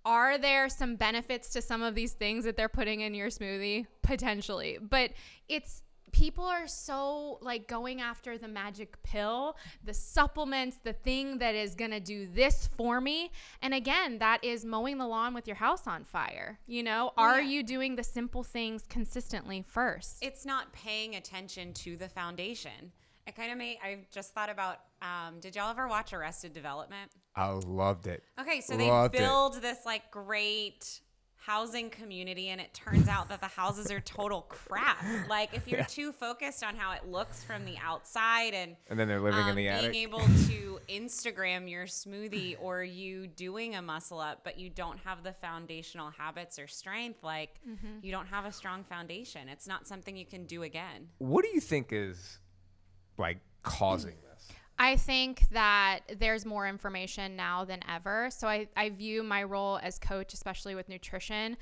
Are 0.09 0.39
there 0.39 0.69
some 0.69 0.95
benefits 0.95 1.49
to 1.49 1.61
some 1.61 1.83
of 1.83 1.93
these 1.93 2.13
things 2.13 2.43
that 2.45 2.57
they're 2.57 2.67
putting 2.67 3.01
in 3.01 3.13
your 3.13 3.27
smoothie? 3.27 3.85
Potentially. 4.01 4.79
But 4.81 5.11
it's 5.47 5.83
people 6.11 6.45
are 6.45 6.67
so 6.67 7.37
like 7.41 7.67
going 7.67 8.01
after 8.01 8.35
the 8.35 8.47
magic 8.47 9.01
pill, 9.03 9.55
the 9.83 9.93
supplements, 9.93 10.79
the 10.83 10.93
thing 10.93 11.37
that 11.37 11.53
is 11.53 11.75
going 11.75 11.91
to 11.91 11.99
do 11.99 12.27
this 12.27 12.67
for 12.75 12.99
me. 12.99 13.31
And 13.61 13.73
again, 13.75 14.17
that 14.17 14.43
is 14.43 14.65
mowing 14.65 14.97
the 14.97 15.05
lawn 15.05 15.35
with 15.35 15.45
your 15.45 15.57
house 15.57 15.85
on 15.85 16.03
fire. 16.05 16.57
You 16.65 16.81
know, 16.81 17.11
oh, 17.15 17.21
are 17.21 17.41
yeah. 17.41 17.49
you 17.49 17.63
doing 17.63 17.95
the 17.95 18.03
simple 18.03 18.43
things 18.43 18.85
consistently 18.89 19.63
first? 19.67 20.17
it's 20.21 20.43
not 20.43 20.73
paying 20.73 21.15
attention 21.15 21.73
to 21.73 21.95
the 21.97 22.09
foundation. 22.09 22.91
I 23.27 23.31
kind 23.31 23.51
of 23.51 23.57
made, 23.57 23.77
I 23.83 23.99
just 24.11 24.33
thought 24.33 24.49
about, 24.49 24.77
um, 25.01 25.39
did 25.39 25.55
y'all 25.55 25.69
ever 25.69 25.87
watch 25.87 26.13
Arrested 26.13 26.53
Development? 26.53 27.11
I 27.35 27.47
loved 27.51 28.07
it. 28.07 28.23
Okay, 28.39 28.59
so 28.61 28.75
they 28.75 28.87
Loved 28.89 29.15
it. 29.15 29.19
build 29.19 29.61
this 29.61 29.79
like 29.85 30.09
great 30.11 30.99
housing 31.41 31.89
community 31.89 32.49
and 32.49 32.59
it 32.59 32.73
turns 32.73 33.07
out 33.07 33.29
that 33.29 33.39
the 33.39 33.47
houses 33.47 33.89
are 33.91 34.01
total 34.01 34.41
crap. 34.41 34.97
Like 35.29 35.53
if 35.53 35.67
you're 35.67 35.83
too 35.85 36.11
focused 36.11 36.63
on 36.65 36.75
how 36.75 36.91
it 36.91 37.07
looks 37.07 37.43
from 37.43 37.63
the 37.65 37.75
outside 37.83 38.53
and 38.53 38.75
And 38.89 38.99
then 38.99 39.07
they're 39.07 39.21
living 39.21 39.39
in 39.39 39.45
um, 39.45 39.55
the 39.55 39.61
being 39.61 39.67
attic. 39.69 39.91
Being 39.93 40.03
able 40.03 40.19
to 40.47 40.79
Instagram 40.89 41.69
your 41.69 41.85
smoothie 41.85 42.57
or 42.59 42.83
you 42.83 43.25
doing 43.25 43.75
a 43.75 43.81
muscle 43.81 44.19
up, 44.19 44.41
but 44.43 44.59
you 44.59 44.69
don't 44.69 44.99
have 45.05 45.23
the 45.23 45.31
foundational 45.33 46.09
habits 46.09 46.59
or 46.59 46.67
strength, 46.67 47.23
like 47.23 47.51
Mm-hmm. 47.67 47.99
you 48.01 48.11
don't 48.11 48.27
have 48.27 48.45
a 48.45 48.51
strong 48.51 48.83
foundation. 48.83 49.47
It's 49.47 49.67
not 49.67 49.87
something 49.87 50.17
you 50.17 50.25
can 50.25 50.45
do 50.45 50.63
again. 50.63 51.07
what 51.19 51.45
do 51.45 51.51
you 51.53 51.61
think 51.61 51.89
is 51.91 52.39
like 53.19 53.37
causing 53.63 54.15
this? 54.31 54.47
I 54.77 54.95
think 54.95 55.49
that 55.51 55.99
there's 56.17 56.45
more 56.45 56.67
information 56.67 57.35
now 57.35 57.65
than 57.65 57.81
ever. 57.89 58.29
So 58.31 58.47
I, 58.47 58.67
I 58.77 58.89
view 58.89 59.23
my 59.23 59.43
role 59.43 59.79
as 59.83 59.99
coach, 59.99 60.33
especially 60.33 60.73
with 60.73 60.87
nutrition, 60.87 61.57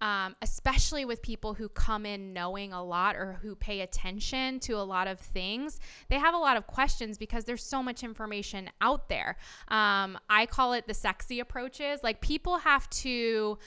um, 0.00 0.36
especially 0.40 1.04
with 1.04 1.20
people 1.20 1.52
who 1.52 1.68
come 1.68 2.06
in 2.06 2.32
knowing 2.32 2.72
a 2.72 2.82
lot 2.82 3.16
or 3.16 3.38
who 3.42 3.54
pay 3.56 3.80
attention 3.80 4.60
to 4.60 4.74
a 4.74 4.84
lot 4.84 5.08
of 5.08 5.18
things. 5.18 5.80
They 6.08 6.18
have 6.18 6.32
a 6.32 6.38
lot 6.38 6.56
of 6.56 6.68
questions 6.68 7.18
because 7.18 7.44
there's 7.44 7.64
so 7.64 7.82
much 7.82 8.04
information 8.04 8.70
out 8.80 9.08
there. 9.08 9.36
Um, 9.68 10.16
I 10.30 10.46
call 10.46 10.72
it 10.72 10.86
the 10.86 10.94
sexy 10.94 11.40
approaches. 11.40 12.00
Like 12.04 12.20
people 12.20 12.58
have 12.58 12.88
to 12.90 13.58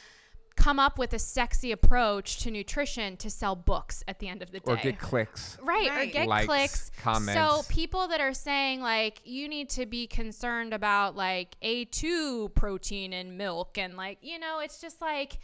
come 0.63 0.79
up 0.79 0.97
with 0.97 1.11
a 1.11 1.19
sexy 1.19 1.73
approach 1.73 2.37
to 2.37 2.49
nutrition 2.49 3.17
to 3.17 3.29
sell 3.29 3.53
books 3.53 4.01
at 4.07 4.19
the 4.19 4.29
end 4.29 4.41
of 4.41 4.51
the 4.51 4.61
day. 4.61 4.71
Or 4.71 4.77
get 4.77 4.97
clicks. 4.97 5.57
Right, 5.61 5.91
or 5.91 6.05
get 6.05 6.27
Likes, 6.27 6.45
clicks. 6.45 6.91
comments. 7.01 7.33
So 7.33 7.73
people 7.73 8.07
that 8.07 8.21
are 8.21 8.33
saying 8.33 8.79
like 8.79 9.19
you 9.25 9.49
need 9.49 9.69
to 9.71 9.85
be 9.85 10.07
concerned 10.07 10.73
about 10.73 11.17
like 11.17 11.57
A2 11.61 12.55
protein 12.55 13.11
in 13.11 13.35
milk 13.35 13.77
and 13.77 13.97
like, 13.97 14.19
you 14.21 14.39
know, 14.39 14.59
it's 14.59 14.79
just 14.79 15.01
like 15.01 15.39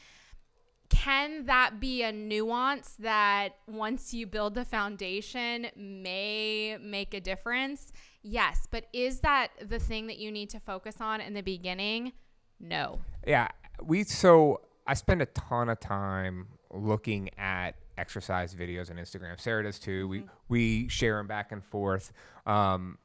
can 0.90 1.46
that 1.46 1.80
be 1.80 2.02
a 2.02 2.12
nuance 2.12 2.96
that 3.00 3.58
once 3.68 4.14
you 4.14 4.26
build 4.26 4.56
the 4.56 4.66
foundation 4.66 5.68
may 5.76 6.78
make 6.82 7.14
a 7.14 7.20
difference? 7.20 7.92
Yes, 8.24 8.68
but 8.72 8.86
is 8.94 9.20
that 9.20 9.50
the 9.62 9.80
thing 9.80 10.08
that 10.08 10.18
you 10.18 10.32
need 10.32 10.50
to 10.52 10.60
focus 10.60 10.96
on 11.00 11.20
in 11.22 11.34
the 11.34 11.44
beginning? 11.44 12.14
No. 12.60 13.02
Yeah, 13.28 13.50
we 13.84 14.04
so 14.04 14.62
I 14.89 14.96
spend 14.96 15.22
a 15.22 15.27
ton 15.27 15.69
of 15.69 15.79
time 15.79 16.48
looking 16.72 17.29
at 17.38 17.75
exercise 17.96 18.55
videos 18.55 18.89
on 18.89 18.98
Instagram. 18.98 19.39
Sarah 19.39 19.62
does 19.62 19.77
too. 19.77 20.08
We 20.08 20.24
we 20.48 20.88
share 20.88 21.17
them 21.17 21.27
back 21.27 21.51
and 21.51 21.63
forth, 21.63 22.12
um, 22.48 22.98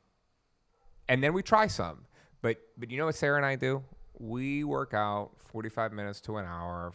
and 1.10 1.22
then 1.22 1.34
we 1.34 1.42
try 1.42 1.66
some. 1.66 2.06
But 2.40 2.56
but 2.78 2.90
you 2.90 2.96
know 2.96 3.04
what 3.04 3.16
Sarah 3.16 3.36
and 3.36 3.44
I 3.44 3.56
do? 3.56 3.82
We 4.18 4.64
work 4.64 4.94
out 4.94 5.32
forty 5.36 5.68
five 5.68 5.92
minutes 5.92 6.22
to 6.22 6.38
an 6.38 6.46
hour, 6.46 6.94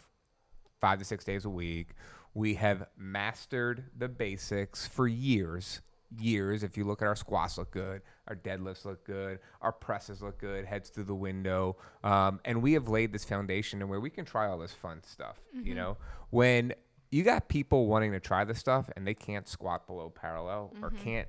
five 0.80 0.98
to 0.98 1.04
six 1.04 1.24
days 1.24 1.44
a 1.44 1.50
week. 1.50 1.90
We 2.34 2.54
have 2.54 2.88
mastered 2.98 3.84
the 3.96 4.08
basics 4.08 4.88
for 4.88 5.06
years. 5.06 5.82
Years. 6.18 6.62
If 6.62 6.76
you 6.76 6.84
look 6.84 7.02
at 7.02 7.08
our 7.08 7.16
squats, 7.16 7.58
look 7.58 7.70
good. 7.70 8.02
Our 8.26 8.36
deadlifts 8.36 8.84
look 8.84 9.04
good. 9.04 9.38
Our 9.60 9.72
presses 9.72 10.22
look 10.22 10.38
good. 10.38 10.64
Heads 10.64 10.90
through 10.90 11.04
the 11.04 11.14
window. 11.14 11.76
Um, 12.02 12.40
and 12.44 12.62
we 12.62 12.72
have 12.72 12.88
laid 12.88 13.12
this 13.12 13.24
foundation 13.24 13.80
and 13.80 13.88
where 13.88 14.00
we 14.00 14.10
can 14.10 14.24
try 14.24 14.48
all 14.48 14.58
this 14.58 14.72
fun 14.72 15.02
stuff. 15.04 15.36
You 15.66 15.74
know, 15.74 15.96
when 16.30 16.72
you 17.10 17.22
got 17.22 17.48
people 17.48 17.86
wanting 17.86 18.12
to 18.12 18.20
try 18.20 18.44
this 18.44 18.58
stuff 18.58 18.90
and 18.96 19.06
they 19.06 19.14
can't 19.14 19.48
squat 19.48 19.86
below 19.86 20.10
parallel 20.10 20.72
or 20.82 20.90
can't 20.90 21.28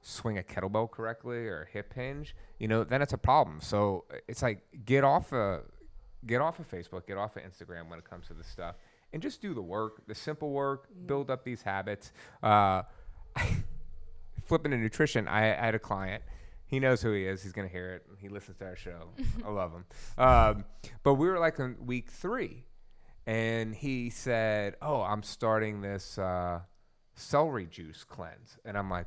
swing 0.00 0.38
a 0.38 0.42
kettlebell 0.42 0.90
correctly 0.90 1.48
or 1.48 1.62
a 1.62 1.72
hip 1.72 1.92
hinge, 1.94 2.34
you 2.58 2.68
know, 2.68 2.84
then 2.84 3.02
it's 3.02 3.12
a 3.12 3.18
problem. 3.18 3.60
So 3.60 4.04
it's 4.28 4.42
like 4.42 4.60
get 4.84 5.04
off 5.04 5.32
a 5.32 5.62
get 6.24 6.40
off 6.40 6.58
of 6.58 6.70
Facebook, 6.70 7.06
get 7.06 7.16
off 7.16 7.36
of 7.36 7.42
Instagram 7.42 7.88
when 7.88 7.98
it 7.98 8.08
comes 8.08 8.26
to 8.28 8.34
this 8.34 8.46
stuff, 8.46 8.76
and 9.12 9.22
just 9.22 9.40
do 9.40 9.54
the 9.54 9.62
work, 9.62 10.06
the 10.06 10.14
simple 10.14 10.50
work, 10.50 10.88
build 11.06 11.30
up 11.30 11.44
these 11.44 11.62
habits. 11.62 12.12
Uh, 12.42 12.82
flipping 14.46 14.72
to 14.72 14.78
nutrition, 14.78 15.28
I, 15.28 15.56
I 15.56 15.66
had 15.66 15.74
a 15.74 15.78
client. 15.78 16.22
He 16.66 16.80
knows 16.80 17.00
who 17.00 17.12
he 17.12 17.26
is. 17.26 17.42
He's 17.42 17.52
gonna 17.52 17.68
hear 17.68 17.94
it. 17.94 18.06
He 18.20 18.28
listens 18.28 18.58
to 18.58 18.64
our 18.64 18.76
show. 18.76 19.10
I 19.44 19.50
love 19.50 19.72
him. 19.72 19.84
Um, 20.18 20.64
but 21.02 21.14
we 21.14 21.28
were 21.28 21.38
like 21.38 21.58
in 21.58 21.76
week 21.84 22.10
three, 22.10 22.64
and 23.26 23.74
he 23.74 24.10
said, 24.10 24.76
"Oh, 24.80 25.02
I'm 25.02 25.22
starting 25.22 25.82
this 25.82 26.18
uh, 26.18 26.60
celery 27.14 27.66
juice 27.66 28.02
cleanse," 28.02 28.58
and 28.64 28.78
I'm 28.78 28.90
like, 28.90 29.06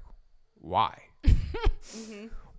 "Why?" 0.56 1.02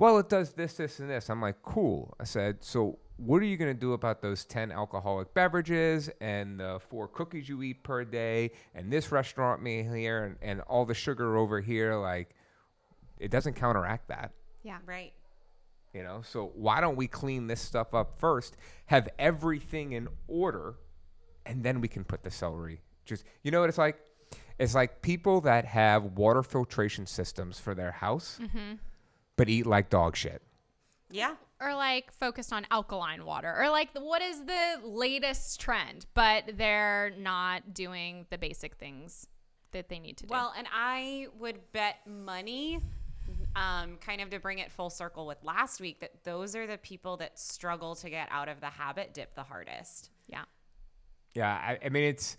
Well, 0.01 0.17
it 0.17 0.31
does 0.31 0.55
this, 0.55 0.73
this, 0.79 0.99
and 0.99 1.11
this. 1.11 1.29
I'm 1.29 1.43
like, 1.43 1.61
cool. 1.63 2.15
I 2.19 2.25
said, 2.25 2.65
so 2.65 2.99
what 3.19 3.43
are 3.43 3.45
you 3.45 3.59
going 3.59 3.75
to 3.75 3.79
do 3.79 3.93
about 3.93 4.23
those 4.23 4.47
10 4.47 4.73
alcoholic 4.73 5.35
beverages 5.35 6.09
and 6.23 6.59
the 6.59 6.81
four 6.89 7.07
cookies 7.07 7.51
you 7.51 7.63
eat 7.63 7.83
per 7.83 8.07
day 8.07 8.53
and 8.75 8.91
this 8.91 9.13
restaurant 9.13 9.63
meal 9.63 9.93
here 9.93 10.25
and, 10.25 10.37
and 10.41 10.61
all 10.63 10.87
the 10.87 10.95
sugar 10.95 11.37
over 11.37 11.61
here? 11.61 11.97
Like, 11.97 12.35
it 13.21 13.31
doesn't 13.31 13.55
counteract 13.55 14.09
that, 14.09 14.33
Yeah. 14.63 14.79
Right. 14.87 15.13
you 15.93 16.03
know? 16.03 16.23
So 16.23 16.53
why 16.55 16.81
don't 16.81 16.97
we 16.97 17.07
clean 17.07 17.47
this 17.47 17.61
stuff 17.61 17.95
up 17.95 18.19
first, 18.19 18.57
have 18.87 19.09
everything 19.19 19.93
in 19.93 20.09
order, 20.27 20.75
and 21.47 21.63
then 21.63 21.81
we 21.81 21.89
can 21.89 22.05
put 22.05 22.23
the 22.23 22.31
celery. 22.31 22.81
Just, 23.05 23.25
you 23.43 23.51
know 23.51 23.61
what 23.61 23.69
it's 23.69 23.79
like? 23.79 23.99
It's 24.59 24.75
like 24.75 25.03
people 25.03 25.41
that 25.43 25.65
have 25.65 26.05
water 26.19 26.43
filtration 26.43 27.07
systems 27.07 27.59
for 27.59 27.75
their 27.75 27.93
house, 27.93 28.39
mm-hmm. 28.41 28.75
but 29.37 29.49
eat 29.49 29.67
like 29.67 29.89
dog 29.91 30.17
shit. 30.17 30.43
Yeah. 31.11 31.35
or 31.61 31.75
like 31.75 32.13
focused 32.13 32.53
on 32.53 32.67
alkaline 32.71 33.25
water 33.25 33.53
or 33.59 33.69
like 33.69 33.89
what 33.99 34.23
is 34.23 34.45
the 34.45 34.81
latest 34.85 35.61
trend 35.61 36.07
but 36.15 36.45
they're 36.57 37.13
not 37.19 37.75
doing 37.75 38.27
the 38.31 38.39
basic 38.39 38.77
things 38.77 39.27
that 39.73 39.89
they 39.89 39.99
need 39.99 40.17
to 40.19 40.27
do 40.27 40.31
Well, 40.33 40.55
and 40.57 40.69
I 40.73 41.27
would 41.41 41.73
bet 41.73 41.97
money, 42.07 42.81
um, 43.57 43.97
kind 44.01 44.21
of 44.21 44.31
to 44.31 44.39
bring 44.39 44.59
it 44.59 44.71
full 44.71 44.91
circle 44.91 45.27
with 45.27 45.39
last 45.43 45.81
week, 45.81 46.01
that 46.01 46.25
those 46.25 46.55
are 46.55 46.67
the 46.67 46.79
people 46.79 47.17
that 47.19 47.39
struggle 47.39 47.95
to 47.97 48.11
get 48.11 48.29
out 48.31 48.49
of 48.49 48.61
the 48.61 48.67
habit 48.67 49.15
dip 49.15 49.35
the 49.35 49.43
hardest. 49.43 50.11
yeah 50.27 50.45
Yeah, 51.35 51.53
I, 51.53 51.79
I 51.85 51.89
mean 51.89 52.05
it's 52.05 52.37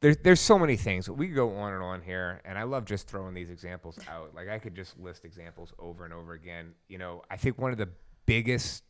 there's 0.00 0.16
there's 0.18 0.40
so 0.40 0.58
many 0.58 0.76
things 0.76 1.08
we 1.08 1.28
could 1.28 1.36
go 1.36 1.56
on 1.56 1.72
and 1.72 1.82
on 1.82 2.02
here, 2.02 2.40
and 2.44 2.58
I 2.58 2.64
love 2.64 2.84
just 2.84 3.08
throwing 3.08 3.34
these 3.34 3.50
examples 3.50 3.98
out. 4.08 4.34
Like 4.34 4.48
I 4.48 4.58
could 4.58 4.74
just 4.74 4.98
list 4.98 5.24
examples 5.24 5.72
over 5.78 6.04
and 6.04 6.12
over 6.12 6.34
again. 6.34 6.72
You 6.88 6.98
know, 6.98 7.22
I 7.30 7.36
think 7.36 7.58
one 7.58 7.72
of 7.72 7.78
the 7.78 7.88
biggest 8.26 8.82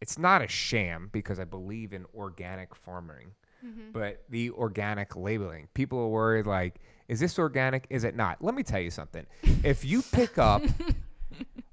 it's 0.00 0.18
not 0.18 0.42
a 0.42 0.48
sham 0.48 1.08
because 1.12 1.38
I 1.40 1.44
believe 1.44 1.92
in 1.92 2.06
organic 2.14 2.74
farming, 2.74 3.32
but 3.92 4.22
the 4.28 4.50
organic 4.50 5.16
labeling. 5.16 5.68
People 5.74 5.98
are 5.98 6.08
worried 6.08 6.46
like, 6.46 6.80
is 7.08 7.20
this 7.20 7.38
organic? 7.38 7.86
Is 7.90 8.04
it 8.04 8.14
not? 8.14 8.42
Let 8.42 8.54
me 8.54 8.62
tell 8.62 8.80
you 8.80 8.90
something. 8.90 9.26
if 9.64 9.84
you 9.84 10.02
pick 10.12 10.38
up 10.38 10.62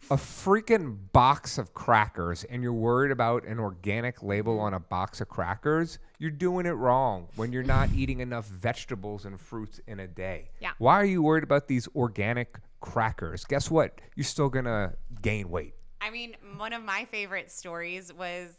a 0.09 0.15
freaking 0.15 0.97
box 1.11 1.57
of 1.57 1.73
crackers 1.73 2.43
and 2.45 2.61
you're 2.63 2.73
worried 2.73 3.11
about 3.11 3.45
an 3.45 3.59
organic 3.59 4.23
label 4.23 4.59
on 4.59 4.73
a 4.73 4.79
box 4.79 5.19
of 5.19 5.27
crackers, 5.27 5.99
you're 6.19 6.31
doing 6.31 6.65
it 6.65 6.71
wrong 6.71 7.27
when 7.35 7.51
you're 7.51 7.63
not 7.63 7.89
eating 7.95 8.21
enough 8.21 8.45
vegetables 8.45 9.25
and 9.25 9.39
fruits 9.39 9.81
in 9.87 9.99
a 9.99 10.07
day. 10.07 10.49
Yeah. 10.61 10.71
Why 10.77 10.95
are 10.95 11.05
you 11.05 11.21
worried 11.21 11.43
about 11.43 11.67
these 11.67 11.87
organic 11.95 12.57
crackers? 12.79 13.43
Guess 13.45 13.69
what? 13.69 13.99
You're 14.15 14.23
still 14.23 14.49
going 14.49 14.65
to 14.65 14.93
gain 15.21 15.49
weight. 15.49 15.73
I 15.99 16.11
mean, 16.11 16.35
one 16.57 16.71
of 16.71 16.83
my 16.83 17.05
favorite 17.05 17.51
stories 17.51 18.13
was 18.13 18.55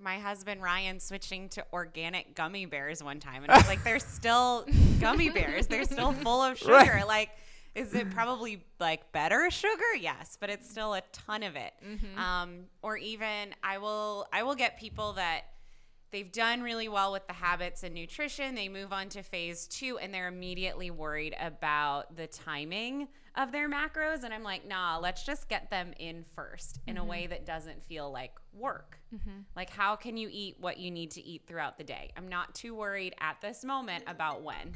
my 0.00 0.18
husband 0.18 0.62
Ryan 0.62 1.00
switching 1.00 1.48
to 1.50 1.64
organic 1.72 2.34
gummy 2.34 2.66
bears 2.66 3.02
one 3.02 3.20
time. 3.20 3.42
And 3.42 3.52
I 3.52 3.56
was 3.56 3.66
like, 3.66 3.82
they're 3.84 3.98
still 3.98 4.66
gummy 5.00 5.30
bears. 5.30 5.66
They're 5.66 5.84
still 5.84 6.12
full 6.12 6.42
of 6.42 6.58
sugar. 6.58 6.72
Right. 6.72 7.06
Like, 7.06 7.30
is 7.74 7.94
it 7.94 8.10
probably 8.10 8.64
like 8.80 9.12
better 9.12 9.50
sugar? 9.50 9.94
Yes, 9.98 10.36
but 10.40 10.50
it's 10.50 10.68
still 10.68 10.94
a 10.94 11.02
ton 11.12 11.42
of 11.42 11.56
it. 11.56 11.72
Um, 12.16 12.64
or 12.82 12.96
even 12.96 13.54
I 13.62 13.78
will 13.78 14.26
I 14.32 14.42
will 14.42 14.56
get 14.56 14.78
people 14.78 15.12
that 15.14 15.42
they've 16.10 16.30
done 16.30 16.62
really 16.62 16.88
well 16.88 17.12
with 17.12 17.26
the 17.26 17.32
habits 17.32 17.82
and 17.82 17.94
nutrition. 17.94 18.54
They 18.54 18.68
move 18.68 18.92
on 18.92 19.08
to 19.10 19.22
phase 19.22 19.66
two 19.66 19.98
and 19.98 20.12
they're 20.12 20.28
immediately 20.28 20.90
worried 20.90 21.34
about 21.40 22.16
the 22.16 22.26
timing 22.26 23.08
of 23.36 23.52
their 23.52 23.68
macros. 23.68 24.24
And 24.24 24.34
I'm 24.34 24.42
like, 24.42 24.66
nah, 24.66 24.98
let's 24.98 25.24
just 25.24 25.48
get 25.48 25.70
them 25.70 25.92
in 25.98 26.24
first 26.34 26.80
in 26.86 26.96
a 26.96 27.00
mm-hmm. 27.00 27.10
way 27.10 27.26
that 27.28 27.46
doesn't 27.46 27.84
feel 27.86 28.10
like 28.10 28.32
work. 28.52 28.98
Mm-hmm. 29.14 29.40
Like, 29.56 29.70
how 29.70 29.96
can 29.96 30.16
you 30.16 30.28
eat 30.30 30.56
what 30.60 30.78
you 30.78 30.90
need 30.90 31.10
to 31.12 31.24
eat 31.24 31.42
throughout 31.46 31.78
the 31.78 31.84
day? 31.84 32.10
I'm 32.16 32.28
not 32.28 32.54
too 32.54 32.74
worried 32.74 33.14
at 33.20 33.40
this 33.40 33.64
moment 33.64 34.04
about 34.06 34.42
when. 34.42 34.74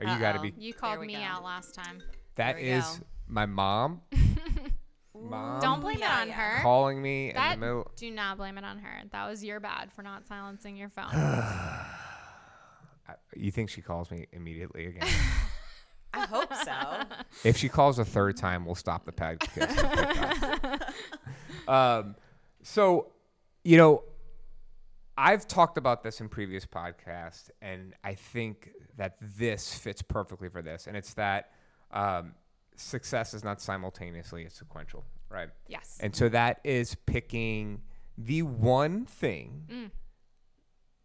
Or 0.00 0.06
you 0.06 0.18
got 0.18 0.32
to 0.32 0.40
be. 0.40 0.54
you 0.56 0.72
called 0.72 1.00
me 1.00 1.14
go. 1.14 1.20
out 1.20 1.42
last 1.42 1.74
time 1.74 2.00
That 2.36 2.54
There 2.54 2.62
we 2.62 2.70
is 2.70 2.84
go. 2.84 3.04
my 3.26 3.46
mom. 3.46 4.02
mom 5.14 5.60
don't 5.60 5.80
blame 5.80 5.98
yeah, 5.98 6.18
it 6.18 6.22
on 6.22 6.28
yeah. 6.28 6.34
her 6.34 6.62
calling 6.62 7.00
me 7.02 7.32
that 7.32 7.54
in 7.54 7.60
the 7.60 7.66
middle. 7.66 7.90
do 7.96 8.10
not 8.10 8.36
blame 8.36 8.58
it 8.58 8.64
on 8.64 8.78
her 8.78 9.02
that 9.10 9.28
was 9.28 9.42
your 9.42 9.60
bad 9.60 9.92
for 9.92 10.02
not 10.02 10.26
silencing 10.26 10.76
your 10.76 10.88
phone 10.90 11.12
You 13.36 13.50
think 13.50 13.70
she 13.70 13.82
calls 13.82 14.10
me 14.10 14.26
immediately 14.32 14.86
again? 14.86 15.08
I 16.14 16.26
hope 16.26 16.52
so. 16.54 17.02
If 17.44 17.56
she 17.56 17.68
calls 17.68 17.98
a 17.98 18.04
third 18.04 18.36
time, 18.36 18.64
we'll 18.64 18.74
stop 18.74 19.04
the 19.04 19.12
podcast. 19.12 20.82
um, 21.68 22.16
so, 22.62 23.08
you 23.62 23.76
know, 23.76 24.02
I've 25.16 25.46
talked 25.46 25.76
about 25.76 26.02
this 26.02 26.20
in 26.20 26.28
previous 26.28 26.64
podcasts, 26.64 27.50
and 27.60 27.94
I 28.02 28.14
think 28.14 28.70
that 28.96 29.16
this 29.20 29.74
fits 29.74 30.00
perfectly 30.00 30.48
for 30.48 30.62
this. 30.62 30.86
And 30.86 30.96
it's 30.96 31.14
that 31.14 31.50
um, 31.90 32.32
success 32.80 33.34
is 33.34 33.44
not 33.44 33.60
simultaneously, 33.60 34.44
it's 34.44 34.58
sequential, 34.58 35.04
right? 35.30 35.48
yes 35.66 35.98
And 36.00 36.14
so 36.14 36.28
that 36.28 36.60
is 36.64 36.94
picking 37.06 37.82
the 38.16 38.42
one 38.42 39.06
thing 39.06 39.64
mm. 39.70 39.90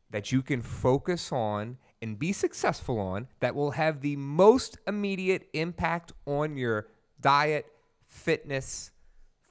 that 0.09 0.31
you 0.31 0.41
can 0.41 0.61
focus 0.61 1.31
on 1.31 1.77
and 2.01 2.17
be 2.19 2.33
successful 2.33 2.99
on 2.99 3.27
that 3.39 3.55
will 3.55 3.71
have 3.71 4.01
the 4.01 4.15
most 4.15 4.77
immediate 4.87 5.47
impact 5.53 6.11
on 6.25 6.57
your 6.57 6.87
diet, 7.21 7.65
fitness, 8.07 8.91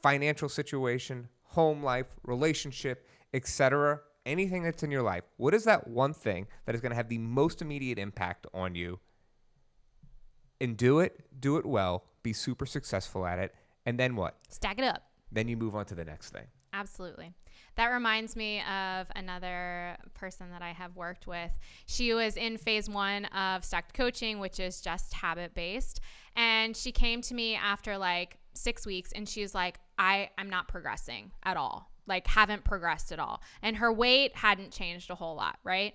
financial 0.03 0.49
situation, 0.49 1.29
home 1.45 1.83
life, 1.83 2.07
relationship, 2.25 3.07
etc., 3.33 4.01
anything 4.27 4.63
that's 4.63 4.83
in 4.83 4.91
your 4.91 5.03
life, 5.03 5.25
what 5.37 5.55
is 5.55 5.65
that 5.65 5.89
one 5.89 6.13
thing 6.13 6.47
that 6.67 6.75
is 6.75 6.81
going 6.81 6.91
to 6.91 6.97
have 6.97 7.09
the 7.09 7.19
most 7.19 7.63
immediate 7.63 7.99
impact 7.99 8.47
on 8.55 8.75
you? 8.75 8.99
And 10.61 10.77
do 10.77 11.01
it, 11.01 11.25
do 11.41 11.57
it 11.57 11.67
well, 11.67 12.05
be 12.23 12.33
super 12.33 12.67
successful 12.67 13.27
at 13.27 13.39
it, 13.39 13.55
and 13.87 13.99
then 13.99 14.17
what? 14.17 14.37
Stack 14.49 14.79
it 14.79 14.85
up. 14.85 15.03
Then 15.31 15.49
you 15.49 15.57
move 15.57 15.75
on 15.75 15.87
to 15.87 15.95
the 15.95 16.05
next 16.05 16.31
thing. 16.31 16.47
Absolutely. 16.73 17.33
That 17.77 17.89
reminds 17.89 18.37
me 18.37 18.61
of 18.61 19.07
another 19.17 19.97
person 20.15 20.51
that 20.51 20.61
I 20.61 20.73
have 20.73 20.95
worked 20.95 21.27
with. 21.27 21.51
She 21.87 22.13
was 22.13 22.37
in 22.37 22.59
phase 22.59 22.89
one 22.89 23.25
of 23.27 23.65
stacked 23.65 23.95
coaching, 23.95 24.41
which 24.41 24.61
is 24.61 24.81
just 24.81 25.15
habit 25.15 25.55
based. 25.55 26.01
And 26.37 26.77
she 26.77 26.93
came 26.93 27.23
to 27.23 27.35
me 27.35 27.55
after 27.55 27.97
like 27.97 28.39
six 28.55 28.87
weeks 28.87 29.13
and 29.13 29.27
she's 29.27 29.55
like, 29.55 29.81
I, 29.99 30.31
I'm 30.37 30.51
not 30.51 30.69
progressing 30.69 31.33
at 31.45 31.57
all. 31.57 31.91
Like, 32.07 32.27
haven't 32.27 32.65
progressed 32.65 33.13
at 33.13 33.19
all. 33.19 33.41
And 33.63 33.77
her 33.77 33.93
weight 33.93 34.37
hadn't 34.37 34.73
changed 34.73 35.09
a 35.11 35.15
whole 35.15 35.37
lot, 35.37 35.59
right? 35.63 35.95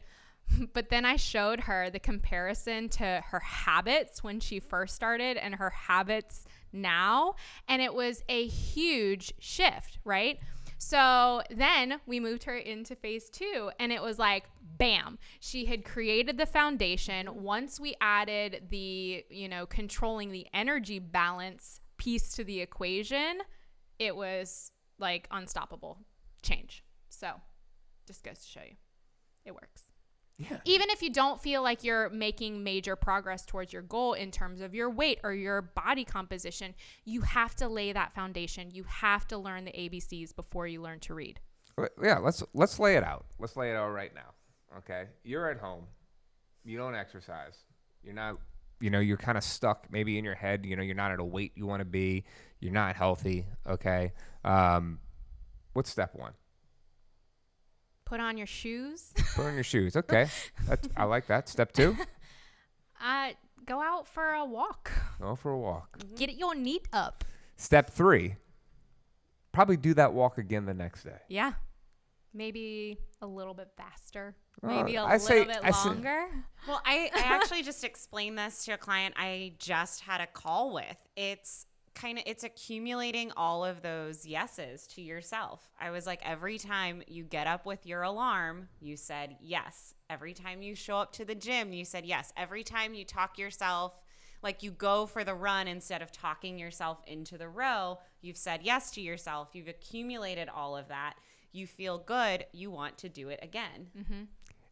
But 0.73 0.89
then 0.89 1.05
I 1.05 1.17
showed 1.17 1.61
her 1.61 1.89
the 1.89 1.99
comparison 1.99 2.89
to 2.89 3.23
her 3.27 3.39
habits 3.39 4.23
when 4.23 4.39
she 4.39 4.59
first 4.59 4.95
started 4.95 5.37
and 5.37 5.55
her 5.55 5.69
habits 5.69 6.45
now. 6.73 7.35
And 7.67 7.81
it 7.81 7.93
was 7.93 8.23
a 8.27 8.47
huge 8.47 9.33
shift, 9.39 9.99
right? 10.03 10.39
So 10.77 11.41
then 11.49 11.99
we 12.05 12.19
moved 12.19 12.43
her 12.43 12.55
into 12.55 12.95
phase 12.95 13.29
two, 13.29 13.71
and 13.79 13.91
it 13.91 14.01
was 14.01 14.19
like, 14.19 14.45
bam, 14.77 15.17
she 15.39 15.65
had 15.65 15.83
created 15.83 16.37
the 16.37 16.45
foundation. 16.45 17.43
Once 17.43 17.79
we 17.79 17.95
added 17.99 18.67
the, 18.69 19.25
you 19.29 19.49
know, 19.49 19.65
controlling 19.65 20.31
the 20.31 20.45
energy 20.53 20.99
balance 20.99 21.81
piece 21.97 22.31
to 22.33 22.43
the 22.43 22.61
equation, 22.61 23.39
it 23.97 24.15
was 24.15 24.71
like 24.99 25.27
unstoppable 25.31 25.97
change. 26.43 26.83
So 27.09 27.31
just 28.05 28.23
goes 28.23 28.39
to 28.39 28.47
show 28.47 28.61
you 28.61 28.75
it 29.45 29.53
works. 29.53 29.86
Yeah. 30.37 30.57
Even 30.65 30.89
if 30.91 31.01
you 31.01 31.09
don't 31.09 31.41
feel 31.41 31.63
like 31.63 31.83
you're 31.83 32.09
making 32.09 32.63
major 32.63 32.95
progress 32.95 33.43
towards 33.43 33.73
your 33.73 33.81
goal 33.81 34.13
in 34.13 34.29
terms 34.29 34.61
of 34.61 34.75
your 34.75 34.89
weight 34.89 35.19
or 35.23 35.33
your 35.33 35.63
body 35.63 36.05
composition, 36.05 36.75
you 37.05 37.21
have 37.21 37.55
to 37.55 37.67
lay 37.67 37.91
that 37.91 38.13
foundation. 38.13 38.69
You 38.71 38.83
have 38.83 39.27
to 39.29 39.37
learn 39.37 39.65
the 39.65 39.71
ABCs 39.71 40.35
before 40.35 40.67
you 40.67 40.81
learn 40.81 40.99
to 41.01 41.15
read. 41.15 41.39
Yeah, 42.01 42.19
let's 42.19 42.43
let's 42.53 42.79
lay 42.79 42.97
it 42.97 43.03
out. 43.03 43.25
Let's 43.39 43.55
lay 43.55 43.71
it 43.71 43.75
out 43.75 43.89
right 43.89 44.13
now. 44.13 44.33
Okay? 44.79 45.05
You're 45.23 45.49
at 45.49 45.57
home. 45.57 45.85
You 46.63 46.77
don't 46.77 46.95
exercise. 46.95 47.57
You're 48.03 48.13
not 48.13 48.37
you 48.79 48.91
know, 48.91 48.99
you're 48.99 49.17
kind 49.17 49.39
of 49.39 49.43
stuck 49.43 49.87
maybe 49.89 50.19
in 50.19 50.23
your 50.23 50.35
head, 50.35 50.63
you 50.63 50.75
know, 50.75 50.83
you're 50.83 50.93
not 50.93 51.11
at 51.11 51.19
a 51.19 51.25
weight 51.25 51.53
you 51.55 51.65
want 51.65 51.79
to 51.79 51.85
be. 51.85 52.25
You're 52.59 52.73
not 52.73 52.95
healthy, 52.95 53.47
okay? 53.67 54.13
Um 54.45 54.99
what's 55.73 55.89
step 55.89 56.13
1? 56.13 56.33
Put 58.07 58.21
on 58.21 58.37
your 58.37 58.47
shoes. 58.47 59.11
Put 59.35 59.45
on 59.47 59.53
your 59.55 59.63
shoes. 59.65 59.97
Okay. 59.97 60.27
That's, 60.65 60.87
I 60.95 61.03
like 61.03 61.27
that. 61.27 61.49
Step 61.49 61.71
2? 61.73 61.95
Uh, 62.99 63.29
go 63.67 63.79
out 63.79 64.07
for 64.07 64.31
a 64.33 64.43
walk. 64.43 64.91
Go 65.21 65.35
for 65.35 65.51
a 65.51 65.57
walk. 65.59 65.99
Get 66.15 66.33
your 66.35 66.55
NEAT 66.55 66.87
up. 66.91 67.23
Step 67.55 67.91
3? 67.91 68.35
Probably 69.51 69.77
do 69.77 69.93
that 69.93 70.13
walk 70.13 70.39
again 70.39 70.65
the 70.65 70.73
next 70.73 71.03
day. 71.03 71.19
Yeah. 71.29 71.51
Maybe 72.33 72.97
a 73.21 73.27
little 73.27 73.53
bit 73.53 73.69
faster. 73.77 74.35
Uh, 74.63 74.67
Maybe 74.67 74.95
a 74.95 75.03
I 75.03 75.13
little 75.13 75.27
say- 75.27 75.43
bit 75.43 75.57
I 75.63 75.69
say- 75.69 75.89
longer. 75.89 76.25
Well, 76.67 76.81
I, 76.85 77.11
I 77.13 77.19
actually 77.35 77.61
just 77.61 77.83
explained 77.83 78.39
this 78.39 78.65
to 78.65 78.71
a 78.71 78.77
client 78.79 79.13
I 79.15 79.53
just 79.59 80.01
had 80.01 80.19
a 80.21 80.27
call 80.27 80.73
with. 80.73 80.97
It's 81.15 81.67
kind 81.97 82.17
of 82.17 82.23
it's 82.27 82.43
accumulating 82.43 83.31
all 83.35 83.65
of 83.65 83.81
those 83.81 84.25
yeses 84.25 84.85
to 84.87 85.01
yourself. 85.01 85.71
I 85.79 85.89
was 85.89 86.05
like 86.05 86.21
every 86.23 86.57
time 86.57 87.01
you 87.07 87.23
get 87.23 87.47
up 87.47 87.65
with 87.65 87.85
your 87.85 88.03
alarm, 88.03 88.69
you 88.79 88.95
said 88.95 89.35
yes. 89.41 89.93
Every 90.09 90.33
time 90.33 90.61
you 90.61 90.75
show 90.75 90.97
up 90.97 91.11
to 91.13 91.25
the 91.25 91.35
gym, 91.35 91.73
you 91.73 91.83
said 91.83 92.05
yes. 92.05 92.31
Every 92.37 92.63
time 92.63 92.93
you 92.93 93.03
talk 93.03 93.37
yourself 93.37 93.99
like 94.43 94.61
you 94.61 94.71
go 94.71 95.07
for 95.07 95.23
the 95.23 95.33
run 95.33 95.67
instead 95.67 96.01
of 96.01 96.11
talking 96.11 96.59
yourself 96.59 97.01
into 97.07 97.37
the 97.37 97.49
row, 97.49 97.97
you've 98.21 98.37
said 98.37 98.61
yes 98.63 98.91
to 98.91 99.01
yourself. 99.01 99.49
You've 99.53 99.67
accumulated 99.67 100.47
all 100.49 100.77
of 100.77 100.87
that. 100.89 101.15
You 101.51 101.65
feel 101.65 101.97
good, 101.97 102.45
you 102.53 102.69
want 102.69 102.99
to 102.99 103.09
do 103.09 103.29
it 103.29 103.39
again. 103.41 103.87
Mm-hmm. 103.97 104.23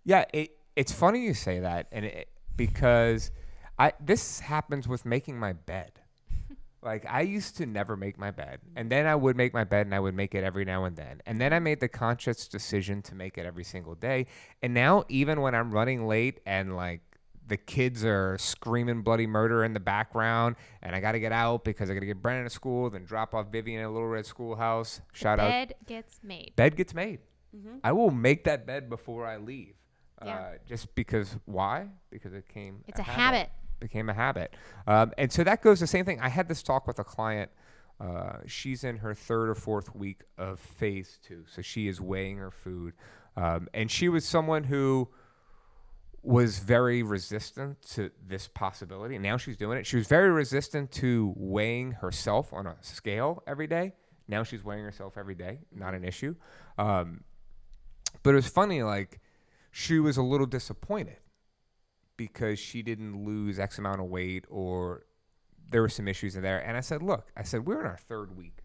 Yeah, 0.03 0.25
it, 0.33 0.51
it's 0.75 0.91
funny 0.91 1.25
you 1.25 1.33
say 1.33 1.59
that, 1.59 1.87
and 1.91 2.05
it, 2.05 2.29
because 2.55 3.31
I 3.79 3.93
this 3.99 4.39
happens 4.39 4.87
with 4.87 5.03
making 5.03 5.39
my 5.39 5.53
bed. 5.53 5.99
Like 6.85 7.05
I 7.09 7.21
used 7.21 7.57
to 7.57 7.65
never 7.65 7.97
make 7.97 8.17
my 8.17 8.31
bed, 8.31 8.59
and 8.75 8.89
then 8.89 9.07
I 9.07 9.15
would 9.15 9.35
make 9.35 9.53
my 9.53 9.63
bed, 9.63 9.87
and 9.87 9.95
I 9.95 9.99
would 9.99 10.15
make 10.15 10.35
it 10.35 10.43
every 10.43 10.63
now 10.63 10.85
and 10.85 10.95
then, 10.95 11.21
and 11.25 11.41
then 11.41 11.51
I 11.51 11.59
made 11.59 11.79
the 11.79 11.87
conscious 11.89 12.47
decision 12.47 13.01
to 13.03 13.15
make 13.15 13.37
it 13.37 13.45
every 13.45 13.63
single 13.63 13.95
day. 13.95 14.27
And 14.61 14.73
now, 14.73 15.03
even 15.09 15.41
when 15.41 15.55
I'm 15.55 15.71
running 15.71 16.07
late 16.07 16.39
and 16.45 16.75
like 16.75 17.01
the 17.47 17.57
kids 17.57 18.03
are 18.05 18.37
screaming 18.39 19.01
bloody 19.01 19.27
murder 19.27 19.63
in 19.63 19.73
the 19.73 19.79
background, 19.79 20.55
and 20.81 20.95
I 20.95 20.99
got 20.99 21.13
to 21.13 21.19
get 21.19 21.31
out 21.31 21.63
because 21.63 21.89
I 21.89 21.93
got 21.93 21.99
to 22.01 22.05
get 22.05 22.21
Brennan 22.21 22.43
to 22.45 22.49
school, 22.49 22.89
then 22.89 23.03
drop 23.03 23.33
off 23.33 23.51
Vivian 23.51 23.81
at 23.81 23.91
Little 23.91 24.07
Red 24.07 24.25
Schoolhouse. 24.25 25.01
Shout 25.13 25.39
out 25.39 25.49
Bed 25.49 25.73
gets 25.87 26.19
made. 26.23 26.53
bed 26.55 26.75
gets 26.75 26.93
made. 26.93 27.19
I 27.83 27.93
will 27.93 28.11
make 28.11 28.43
that 28.43 28.65
bed 28.67 28.89
before 28.89 29.25
I 29.25 29.37
leave. 29.37 29.75
Yeah. 30.23 30.35
Uh, 30.35 30.51
just 30.67 30.93
because 30.95 31.37
why? 31.45 31.87
Because 32.09 32.33
it 32.33 32.47
came. 32.47 32.83
It's 32.87 32.99
a 32.99 33.03
habit. 33.03 33.49
Became 33.87 34.09
a 34.09 34.15
habit, 34.15 34.49
um, 34.87 35.13
and 35.21 35.31
so 35.31 35.43
that 35.43 35.61
goes 35.61 35.79
the 35.79 35.85
same 35.95 36.05
thing. 36.05 36.19
I 36.19 36.29
had 36.29 36.47
this 36.47 36.63
talk 36.63 36.87
with 36.87 36.97
a 36.97 37.03
client. 37.03 37.51
Uh, 37.99 38.37
she's 38.47 38.83
in 38.83 38.97
her 38.97 39.13
third 39.13 39.47
or 39.47 39.53
fourth 39.53 39.95
week 39.95 40.21
of 40.39 40.59
phase 40.59 41.19
two, 41.21 41.43
so 41.45 41.61
she 41.61 41.87
is 41.87 42.01
weighing 42.01 42.37
her 42.37 42.49
food, 42.49 42.93
um, 43.37 43.67
and 43.75 43.91
she 43.91 44.09
was 44.09 44.25
someone 44.25 44.63
who 44.63 45.07
was 46.23 46.57
very 46.57 47.03
resistant 47.03 47.79
to 47.83 48.09
this 48.27 48.47
possibility. 48.47 49.13
And 49.15 49.23
now 49.23 49.37
she's 49.37 49.55
doing 49.55 49.77
it. 49.77 49.85
She 49.85 49.97
was 49.97 50.07
very 50.07 50.31
resistant 50.31 50.91
to 50.93 51.33
weighing 51.37 51.91
herself 51.91 52.51
on 52.51 52.65
a 52.65 52.75
scale 52.81 53.43
every 53.45 53.67
day. 53.67 53.93
Now 54.27 54.41
she's 54.41 54.63
weighing 54.63 54.83
herself 54.83 55.13
every 55.15 55.35
day, 55.35 55.59
not 55.71 55.93
an 55.93 56.03
issue. 56.03 56.33
Um, 56.79 57.23
but 58.23 58.31
it 58.31 58.35
was 58.37 58.47
funny, 58.47 58.81
like, 58.81 59.19
she 59.69 59.99
was 59.99 60.17
a 60.17 60.23
little 60.23 60.47
disappointed 60.47 61.19
because 62.17 62.59
she 62.59 62.81
didn't 62.81 63.25
lose 63.25 63.59
X 63.59 63.77
amount 63.77 64.01
of 64.01 64.07
weight 64.07 64.45
or 64.49 65.05
there 65.69 65.81
were 65.81 65.89
some 65.89 66.07
issues 66.07 66.35
in 66.35 66.43
there. 66.43 66.59
And 66.59 66.77
I 66.77 66.81
said, 66.81 67.01
look, 67.01 67.31
I 67.35 67.43
said, 67.43 67.65
we're 67.65 67.79
in 67.79 67.85
our 67.85 67.97
third 67.97 68.37
week 68.37 68.59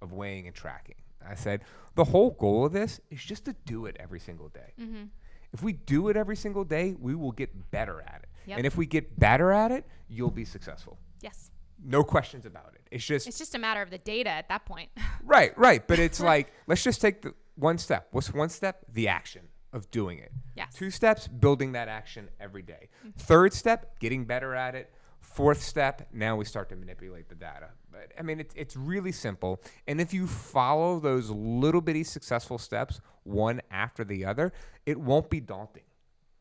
of 0.00 0.12
weighing 0.12 0.46
and 0.46 0.54
tracking. 0.54 0.96
I 1.28 1.34
said, 1.34 1.62
the 1.94 2.04
whole 2.04 2.30
goal 2.30 2.66
of 2.66 2.72
this 2.72 3.00
is 3.10 3.22
just 3.22 3.44
to 3.46 3.56
do 3.64 3.86
it 3.86 3.96
every 3.98 4.20
single 4.20 4.48
day. 4.48 4.74
Mm-hmm. 4.80 5.04
If 5.52 5.62
we 5.62 5.72
do 5.72 6.08
it 6.08 6.16
every 6.16 6.36
single 6.36 6.64
day, 6.64 6.94
we 6.98 7.14
will 7.14 7.32
get 7.32 7.70
better 7.70 8.00
at 8.02 8.20
it. 8.22 8.28
Yep. 8.46 8.58
And 8.58 8.66
if 8.66 8.76
we 8.76 8.86
get 8.86 9.18
better 9.18 9.50
at 9.52 9.72
it, 9.72 9.86
you'll 10.08 10.30
be 10.30 10.44
successful. 10.44 10.98
Yes. 11.20 11.50
No 11.84 12.04
questions 12.04 12.46
about 12.46 12.72
it. 12.74 12.82
It's 12.90 13.04
just 13.04 13.26
It's 13.26 13.38
just 13.38 13.54
a 13.54 13.58
matter 13.58 13.82
of 13.82 13.90
the 13.90 13.98
data 13.98 14.30
at 14.30 14.48
that 14.48 14.64
point. 14.66 14.90
right, 15.24 15.56
right. 15.58 15.86
But 15.86 15.98
it's 15.98 16.20
like 16.32 16.52
let's 16.66 16.82
just 16.82 17.00
take 17.00 17.22
the 17.22 17.34
one 17.56 17.78
step. 17.78 18.08
What's 18.12 18.32
one 18.32 18.48
step? 18.48 18.84
The 18.92 19.08
action 19.08 19.48
of 19.76 19.90
doing 19.90 20.18
it. 20.18 20.32
Yes. 20.56 20.74
Two 20.74 20.90
steps, 20.90 21.28
building 21.28 21.72
that 21.72 21.86
action 21.86 22.30
every 22.40 22.62
day. 22.62 22.88
Mm-hmm. 23.00 23.10
Third 23.18 23.52
step, 23.52 24.00
getting 24.00 24.24
better 24.24 24.54
at 24.54 24.74
it. 24.74 24.92
Fourth 25.20 25.62
step, 25.62 26.08
now 26.12 26.34
we 26.36 26.46
start 26.46 26.70
to 26.70 26.76
manipulate 26.76 27.28
the 27.28 27.34
data. 27.34 27.68
But 27.92 28.12
I 28.18 28.22
mean, 28.22 28.40
it's 28.40 28.54
it's 28.56 28.74
really 28.74 29.12
simple. 29.12 29.60
And 29.86 30.00
if 30.00 30.14
you 30.14 30.26
follow 30.26 30.98
those 30.98 31.28
little 31.30 31.82
bitty 31.82 32.04
successful 32.04 32.58
steps, 32.58 33.00
one 33.24 33.60
after 33.70 34.02
the 34.02 34.24
other, 34.24 34.52
it 34.86 34.98
won't 34.98 35.28
be 35.28 35.40
daunting. 35.40 35.82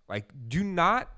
Like, 0.07 0.31
do 0.47 0.63
not. 0.63 1.09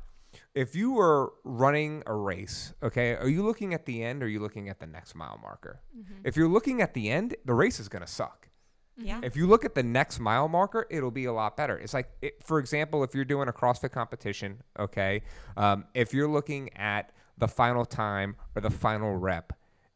If 0.55 0.75
you 0.75 0.91
were 0.93 1.33
running 1.43 2.03
a 2.05 2.13
race, 2.13 2.73
okay, 2.81 3.15
are 3.15 3.29
you 3.29 3.43
looking 3.43 3.73
at 3.73 3.85
the 3.85 4.03
end 4.03 4.23
or 4.23 4.25
are 4.25 4.29
you 4.29 4.39
looking 4.39 4.69
at 4.69 4.79
the 4.79 4.87
next 4.87 5.15
mile 5.15 5.39
marker? 5.41 5.81
Mm-hmm. 5.97 6.13
If 6.23 6.35
you're 6.35 6.49
looking 6.49 6.81
at 6.81 6.93
the 6.93 7.09
end, 7.09 7.35
the 7.45 7.53
race 7.53 7.79
is 7.79 7.89
going 7.89 8.03
to 8.03 8.11
suck. 8.11 8.49
Yeah. 8.97 9.19
If 9.23 9.35
you 9.35 9.47
look 9.47 9.63
at 9.63 9.75
the 9.75 9.83
next 9.83 10.19
mile 10.19 10.47
marker, 10.47 10.87
it'll 10.89 11.11
be 11.11 11.25
a 11.25 11.33
lot 11.33 11.55
better. 11.55 11.77
It's 11.77 11.93
like, 11.93 12.09
it, 12.21 12.43
for 12.43 12.59
example, 12.59 13.03
if 13.03 13.13
you're 13.13 13.25
doing 13.25 13.47
a 13.47 13.53
CrossFit 13.53 13.91
competition, 13.91 14.61
okay, 14.79 15.21
um, 15.55 15.85
if 15.93 16.13
you're 16.13 16.27
looking 16.27 16.75
at 16.75 17.11
the 17.37 17.47
final 17.47 17.85
time 17.85 18.35
or 18.55 18.61
the 18.61 18.71
final 18.71 19.15
rep, 19.15 19.53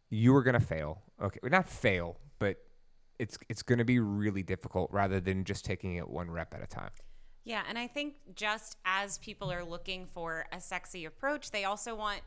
you 0.09 0.35
are 0.35 0.43
gonna 0.43 0.59
fail. 0.59 1.01
Okay, 1.21 1.39
well, 1.41 1.51
not 1.51 1.67
fail, 1.67 2.17
but 2.37 2.57
it's 3.17 3.37
it's 3.49 3.63
gonna 3.63 3.85
be 3.85 3.99
really 3.99 4.43
difficult 4.43 4.91
rather 4.91 5.19
than 5.19 5.43
just 5.43 5.65
taking 5.65 5.95
it 5.95 6.07
one 6.07 6.29
rep 6.29 6.53
at 6.53 6.61
a 6.61 6.67
time. 6.67 6.91
Yeah, 7.43 7.63
and 7.67 7.79
I 7.79 7.87
think 7.87 8.15
just 8.35 8.77
as 8.85 9.17
people 9.17 9.51
are 9.51 9.63
looking 9.63 10.05
for 10.05 10.45
a 10.51 10.59
sexy 10.59 11.05
approach, 11.05 11.49
they 11.49 11.63
also 11.63 11.95
want 11.95 12.21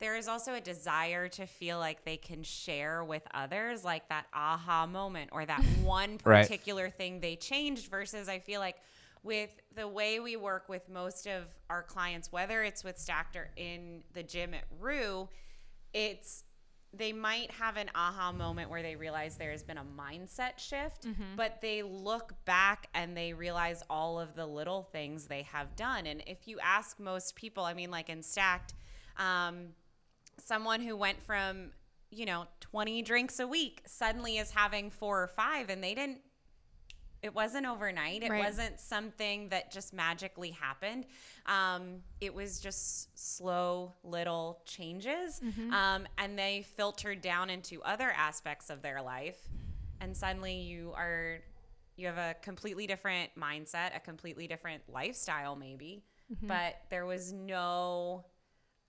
there 0.00 0.16
is 0.16 0.28
also 0.28 0.54
a 0.54 0.60
desire 0.60 1.28
to 1.28 1.46
feel 1.46 1.78
like 1.78 2.04
they 2.04 2.16
can 2.16 2.42
share 2.42 3.02
with 3.04 3.22
others 3.32 3.84
like 3.84 4.08
that 4.08 4.26
aha 4.34 4.86
moment 4.86 5.30
or 5.32 5.44
that 5.46 5.62
one 5.82 6.18
Right. 6.24 6.42
particular 6.42 6.90
thing 6.90 7.20
they 7.20 7.36
changed 7.36 7.90
versus 7.90 8.28
I 8.28 8.38
feel 8.40 8.60
like 8.60 8.76
with 9.22 9.50
the 9.74 9.88
way 9.88 10.20
we 10.20 10.36
work 10.36 10.68
with 10.68 10.88
most 10.90 11.26
of 11.26 11.44
our 11.70 11.82
clients 11.82 12.30
whether 12.30 12.62
it's 12.62 12.84
with 12.84 12.98
Stacked 12.98 13.36
or 13.36 13.50
in 13.56 14.02
the 14.12 14.22
gym 14.22 14.52
at 14.52 14.64
Rue, 14.80 15.28
it's 15.92 16.44
they 16.96 17.12
might 17.12 17.50
have 17.50 17.76
an 17.76 17.90
aha 17.96 18.30
moment 18.30 18.70
where 18.70 18.80
they 18.82 18.94
realize 18.94 19.36
there 19.36 19.50
has 19.50 19.64
been 19.64 19.78
a 19.78 19.84
mindset 19.84 20.58
shift, 20.58 21.06
but 21.34 21.60
they 21.60 21.82
look 21.82 22.32
back 22.44 22.86
and 22.94 23.16
they 23.16 23.32
realize 23.32 23.82
all 23.90 24.20
of 24.20 24.36
the 24.36 24.46
little 24.46 24.82
things 24.92 25.24
they 25.26 25.42
have 25.42 25.74
done. 25.74 26.06
And 26.06 26.22
if 26.28 26.46
you 26.46 26.60
ask 26.60 27.00
most 27.00 27.34
people, 27.34 27.64
I 27.64 27.74
mean, 27.74 27.90
like 27.90 28.08
in 28.10 28.22
Stacked, 28.22 28.74
um, 29.16 29.70
someone 30.38 30.80
who 30.80 30.96
went 30.96 31.22
from, 31.22 31.70
you 32.10 32.26
know, 32.26 32.46
20 32.60 33.02
drinks 33.02 33.38
a 33.40 33.46
week 33.46 33.82
suddenly 33.86 34.38
is 34.38 34.50
having 34.50 34.90
four 34.90 35.22
or 35.22 35.26
five 35.28 35.70
and 35.70 35.82
they 35.82 35.94
didn't 35.94 36.18
it 37.22 37.34
wasn't 37.34 37.64
overnight. 37.64 38.22
It 38.22 38.28
Right. 38.30 38.44
wasn't 38.44 38.78
something 38.78 39.48
that 39.48 39.72
just 39.72 39.94
magically 39.94 40.50
happened. 40.50 41.06
Um, 41.46 42.02
it 42.20 42.34
was 42.34 42.60
just 42.60 43.18
slow 43.18 43.94
little 44.02 44.60
changes. 44.66 45.40
Um, 45.72 46.06
and 46.18 46.38
they 46.38 46.66
filtered 46.76 47.22
down 47.22 47.48
into 47.48 47.82
other 47.82 48.10
aspects 48.10 48.68
of 48.68 48.82
their 48.82 49.00
life. 49.00 49.38
And 50.02 50.14
suddenly 50.14 50.56
you 50.56 50.92
are, 50.94 51.38
you 51.96 52.08
have 52.08 52.18
a 52.18 52.34
completely 52.42 52.86
different 52.86 53.30
mindset, 53.38 53.96
a 53.96 54.00
completely 54.00 54.46
different 54.46 54.82
lifestyle, 54.92 55.56
maybe. 55.56 56.04
But 56.42 56.76
there 56.90 57.06
was 57.06 57.32
no 57.32 58.26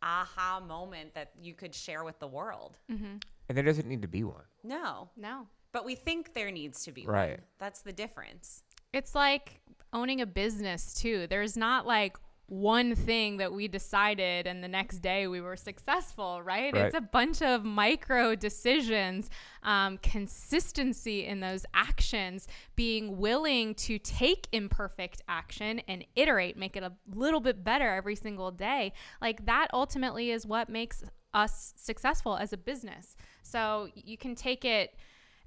aha 0.05 0.61
moment 0.65 1.13
that 1.15 1.31
you 1.41 1.53
could 1.53 1.75
share 1.75 2.03
with 2.05 2.19
the 2.19 2.27
world. 2.27 2.77
Mm-hmm. 2.91 3.17
And 3.49 3.57
there 3.57 3.63
doesn't 3.65 3.87
need 3.87 4.01
to 4.03 4.07
be 4.07 4.23
one. 4.23 4.43
No. 4.63 5.09
No. 5.17 5.47
But 5.71 5.83
we 5.83 5.95
think 5.95 6.33
there 6.33 6.51
needs 6.51 6.85
to 6.85 6.91
be 6.91 7.05
Right. 7.05 7.31
one. 7.31 7.39
That's 7.59 7.81
the 7.81 7.91
difference. 7.91 8.63
It's 8.93 9.13
like 9.15 9.59
owning 9.91 10.21
a 10.21 10.25
business 10.25 10.93
too. 10.93 11.27
There's 11.27 11.57
not 11.57 11.85
like 11.85 12.15
one 12.47 12.93
thing 12.95 13.37
that 13.37 13.51
we 13.51 13.67
decided 13.67 14.45
and 14.45 14.63
the 14.63 14.67
next 14.67 14.99
day 14.99 15.27
we 15.27 15.41
were 15.41 15.55
successful, 15.55 16.43
right? 16.43 16.73
Right. 16.73 16.85
It's 16.85 16.95
a 16.95 17.01
bunch 17.01 17.41
of 17.41 17.63
micro 17.63 18.35
decisions, 18.35 19.29
um, 19.63 19.97
consistency 19.97 21.25
in 21.25 21.39
those 21.39 21.65
actions, 21.73 22.47
being 22.75 23.17
willing 23.17 23.73
to 23.75 23.97
take 23.97 24.47
imperfect 24.51 25.21
action 25.27 25.81
and 25.87 26.05
iterate, 26.15 26.55
make 26.55 26.75
it 26.75 26.83
a 26.83 26.91
little 27.15 27.39
bit 27.39 27.63
better 27.63 27.89
every 27.95 28.15
single 28.15 28.51
day. 28.51 28.93
Like 29.21 29.45
that 29.47 29.67
ultimately 29.73 30.29
is 30.29 30.45
what 30.45 30.69
makes 30.69 31.03
us 31.33 31.73
successful 31.75 32.37
as 32.37 32.53
a 32.53 32.57
business. 32.57 33.15
So 33.41 33.89
you 33.95 34.17
can 34.17 34.35
take 34.35 34.65
it 34.65 34.95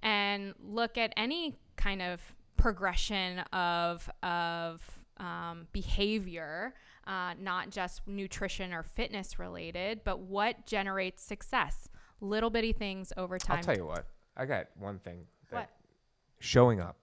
and 0.03 0.55
look 0.61 0.99
at 0.99 1.13
any 1.17 1.57
kind 1.77 2.03
of 2.03 2.21
progression 2.57 3.39
of 3.53 4.11
of 4.23 4.98
um, 5.19 5.67
behavior, 5.73 6.75
uh, 7.07 7.35
not 7.41 7.71
just 7.71 8.07
nutrition 8.07 8.73
or 8.73 8.83
fitness 8.83 9.39
related, 9.39 10.03
but 10.05 10.21
what 10.21 10.67
generates 10.67 11.23
success. 11.23 11.89
Little 12.21 12.51
bitty 12.51 12.73
things 12.73 13.13
over 13.17 13.39
time. 13.39 13.59
I'll 13.59 13.63
tell 13.63 13.77
you 13.77 13.87
what. 13.87 14.07
I 14.37 14.45
got 14.45 14.67
one 14.79 14.99
thing. 14.99 15.25
That 15.51 15.57
What? 15.57 15.71
Showing 16.41 16.81
up. 16.81 16.97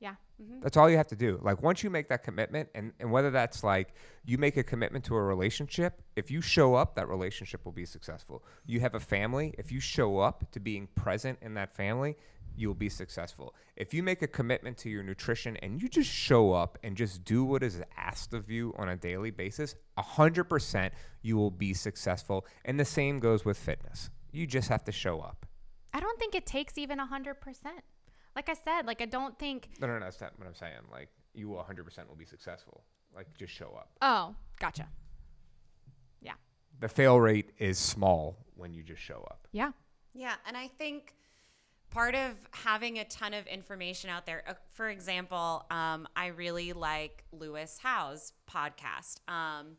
Yeah. 0.00 0.14
That's 0.62 0.76
all 0.76 0.88
you 0.88 0.96
have 0.96 1.08
to 1.08 1.16
do. 1.16 1.38
Like 1.42 1.62
once 1.62 1.82
you 1.82 1.90
make 1.90 2.08
that 2.08 2.22
commitment, 2.24 2.70
and, 2.74 2.92
and 2.98 3.10
whether 3.12 3.30
that's 3.30 3.62
like 3.62 3.94
you 4.24 4.38
make 4.38 4.56
a 4.56 4.62
commitment 4.62 5.04
to 5.06 5.14
a 5.14 5.22
relationship, 5.22 6.00
if 6.16 6.30
you 6.30 6.40
show 6.40 6.74
up, 6.74 6.94
that 6.94 7.08
relationship 7.08 7.64
will 7.64 7.72
be 7.72 7.84
successful. 7.84 8.42
You 8.64 8.80
have 8.80 8.94
a 8.94 9.00
family, 9.00 9.54
if 9.58 9.70
you 9.70 9.80
show 9.80 10.18
up 10.18 10.50
to 10.52 10.60
being 10.60 10.88
present 10.94 11.38
in 11.42 11.54
that 11.54 11.74
family, 11.74 12.16
you'll 12.60 12.74
be 12.74 12.88
successful. 12.90 13.54
If 13.76 13.94
you 13.94 14.02
make 14.02 14.20
a 14.22 14.26
commitment 14.26 14.76
to 14.78 14.90
your 14.90 15.02
nutrition 15.02 15.56
and 15.58 15.80
you 15.80 15.88
just 15.88 16.10
show 16.10 16.52
up 16.52 16.76
and 16.82 16.94
just 16.96 17.24
do 17.24 17.42
what 17.42 17.62
is 17.62 17.80
asked 17.96 18.34
of 18.34 18.50
you 18.50 18.74
on 18.76 18.90
a 18.90 18.96
daily 18.96 19.30
basis, 19.30 19.74
100% 19.98 20.90
you 21.22 21.36
will 21.36 21.50
be 21.50 21.72
successful. 21.72 22.46
And 22.66 22.78
the 22.78 22.84
same 22.84 23.18
goes 23.18 23.44
with 23.44 23.56
fitness. 23.58 24.10
You 24.30 24.46
just 24.46 24.68
have 24.68 24.84
to 24.84 24.92
show 24.92 25.20
up. 25.20 25.46
I 25.94 26.00
don't 26.00 26.18
think 26.18 26.34
it 26.34 26.44
takes 26.46 26.76
even 26.76 26.98
100%. 26.98 27.34
Like 28.36 28.48
I 28.48 28.54
said, 28.54 28.86
like 28.86 29.00
I 29.00 29.06
don't 29.06 29.38
think, 29.38 29.70
No, 29.80 29.86
no, 29.86 29.94
no, 29.94 30.00
that's 30.04 30.20
not 30.20 30.32
what 30.38 30.46
I'm 30.46 30.54
saying. 30.54 30.74
Like 30.92 31.08
you 31.34 31.48
will 31.48 31.56
100% 31.64 32.08
will 32.08 32.14
be 32.14 32.26
successful. 32.26 32.82
Like 33.14 33.26
just 33.38 33.52
show 33.52 33.74
up. 33.76 33.90
oh, 34.02 34.34
gotcha. 34.60 34.86
Yeah. 36.20 36.34
the 36.78 36.88
fail 36.88 37.18
rate 37.18 37.50
is 37.58 37.78
small 37.78 38.36
when 38.54 38.72
you 38.74 38.82
just 38.82 39.00
show 39.00 39.26
up. 39.30 39.48
Yeah. 39.52 39.72
Yeah, 40.12 40.34
and 40.46 40.56
I 40.56 40.66
think 40.68 41.14
part 41.90 42.14
of 42.14 42.32
having 42.52 42.98
a 42.98 43.04
ton 43.04 43.34
of 43.34 43.46
information 43.46 44.10
out 44.10 44.26
there, 44.26 44.42
uh, 44.46 44.54
for 44.72 44.88
example, 44.88 45.66
um, 45.70 46.06
I 46.14 46.28
really 46.28 46.72
like 46.72 47.24
Lewis 47.32 47.78
Howes' 47.82 48.32
podcast. 48.48 49.18
Um, 49.28 49.76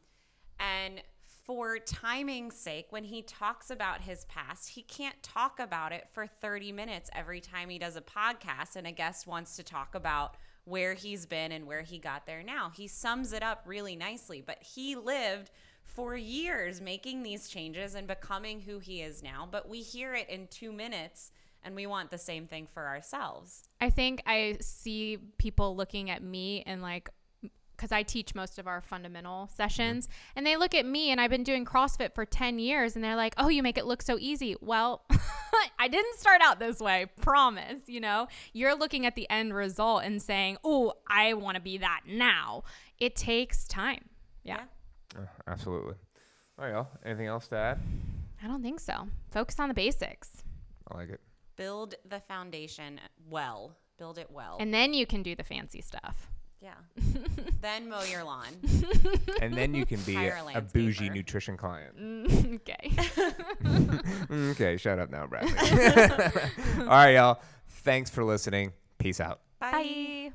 and 0.60 1.02
for 1.45 1.80
timing's 1.80 2.56
sake, 2.56 2.88
when 2.89 3.04
he 3.04 3.21
talks 3.21 3.71
about 3.71 4.02
his 4.02 4.26
past, 4.26 4.69
he 4.69 4.84
can't 4.84 5.21
talk 5.24 5.60
about 5.60 5.91
it 5.91 6.08
for 6.12 6.28
30 6.28 6.71
minutes 6.71 7.10
every 7.13 7.41
time 7.41 7.69
he 7.69 7.80
does 7.80 7.95
a 7.95 8.02
podcast 8.02 8.76
and 8.76 8.86
a 8.86 8.91
guest 8.91 9.26
wants 9.26 9.56
to 9.56 9.63
talk 9.63 9.95
about 9.95 10.36
where 10.65 10.93
he's 10.93 11.26
been 11.26 11.52
and 11.52 11.65
where 11.65 11.82
he 11.82 11.97
got 11.97 12.26
there 12.26 12.43
now. 12.43 12.69
He 12.69 12.88
sums 12.88 13.34
it 13.34 13.41
up 13.41 13.63
really 13.65 13.95
nicely, 13.95 14.43
but 14.45 14.62
he 14.62 14.95
lived 14.95 15.50
for 15.84 16.15
years 16.15 16.80
making 16.80 17.24
these 17.24 17.50
changes 17.50 17.95
and 17.95 18.08
becoming 18.08 18.62
who 18.62 18.80
he 18.80 19.02
is 19.02 19.24
now, 19.24 19.47
but 19.50 19.67
we 19.67 19.82
hear 19.82 20.13
it 20.13 20.30
in 20.30 20.47
2 20.47 20.71
minutes 20.71 21.32
and 21.63 21.76
we 21.76 21.86
want 21.86 22.12
the 22.12 22.17
same 22.17 22.47
thing 22.47 22.67
for 22.74 22.88
ourselves. 22.88 23.63
I 23.80 23.89
think 23.89 24.21
I 24.26 24.58
see 24.62 25.17
people 25.38 25.76
looking 25.76 26.10
at 26.10 26.24
me 26.24 26.63
and 26.65 26.82
like, 26.82 27.10
because 27.76 27.91
I 27.91 28.04
teach 28.04 28.36
most 28.36 28.60
of 28.60 28.67
our 28.67 28.80
fundamental 28.80 29.50
sessions, 29.56 30.08
and 30.36 30.45
they 30.45 30.56
look 30.56 30.76
at 30.76 30.86
me 30.86 31.10
and 31.10 31.19
I've 31.19 31.32
been 31.32 31.43
doing 31.43 31.65
CrossFit 31.65 32.13
for 32.13 32.26
10 32.26 32.60
years 32.60 32.95
and 32.95 33.04
they're 33.04 33.15
like, 33.15 33.34
oh, 33.38 33.47
you 33.47 33.63
make 33.63 33.78
it 33.78 33.86
look 33.86 34.04
so 34.04 34.17
easy. 34.19 34.56
Well, 34.62 35.04
I 35.80 35.88
didn't 35.88 36.19
start 36.19 36.41
out 36.43 36.60
this 36.60 36.80
way, 36.80 37.08
promise. 37.21 37.82
You 37.88 38.00
know, 38.00 38.28
you're 38.54 38.76
looking 38.76 39.08
at 39.08 39.15
the 39.15 39.28
end 39.32 39.56
result 39.56 40.04
and 40.04 40.21
saying, 40.21 40.58
oh, 40.63 40.93
I 41.08 41.34
want 41.34 41.56
to 41.56 41.62
be 41.62 41.80
that 41.80 42.02
now. 42.08 42.63
It 43.00 43.15
takes 43.15 43.67
time. 43.67 44.06
Yeah. 44.43 44.62
Uh, 45.17 45.21
absolutely. 45.47 45.95
All 46.60 46.65
right, 46.65 46.71
y'all. 46.71 46.88
Anything 47.04 47.28
else 47.28 47.47
to 47.47 47.56
add? 47.56 47.80
I 48.43 48.47
don't 48.47 48.62
think 48.62 48.80
so. 48.80 49.08
Focus 49.32 49.60
on 49.60 49.69
the 49.69 49.74
basics. 49.74 50.30
I 50.91 50.97
like 50.97 51.10
it. 51.10 51.21
Build 51.62 51.95
the 52.10 52.19
foundation 52.19 53.00
well. 53.30 53.78
Build 54.00 54.17
it 54.17 54.32
well. 54.32 54.58
And 54.60 54.74
then 54.74 54.93
you 54.95 55.06
can 55.06 55.21
do 55.21 55.36
the 55.36 55.43
fancy 55.43 55.82
stuff. 55.82 56.32
yeah. 56.60 56.74
then 57.62 57.88
mow 57.88 58.02
your 58.04 58.24
lawn. 58.24 58.47
And 59.41 59.54
then 59.54 59.76
you 59.76 59.86
can 59.86 60.00
be 60.02 60.15
Hire 60.15 60.39
a, 60.43 60.56
a 60.56 60.58
a 60.58 60.62
bougie 60.62 61.10
landscaper. 61.10 61.15
nutrition 61.15 61.58
client. 61.58 61.97
Mm, 62.00 62.56
okay. 62.56 62.89
Mm, 63.62 64.52
okay, 64.52 64.78
shut 64.78 64.97
up 64.97 65.10
now, 65.12 65.28
Bradley. 65.28 65.52
All 66.80 66.86
right, 66.88 67.12
y'all. 67.12 67.41
Thanks 67.84 68.10
for 68.10 68.24
listening. 68.24 68.71
Peace 68.97 69.19
out. 69.19 69.41
Bye. 69.60 69.71
Bye. 69.71 70.32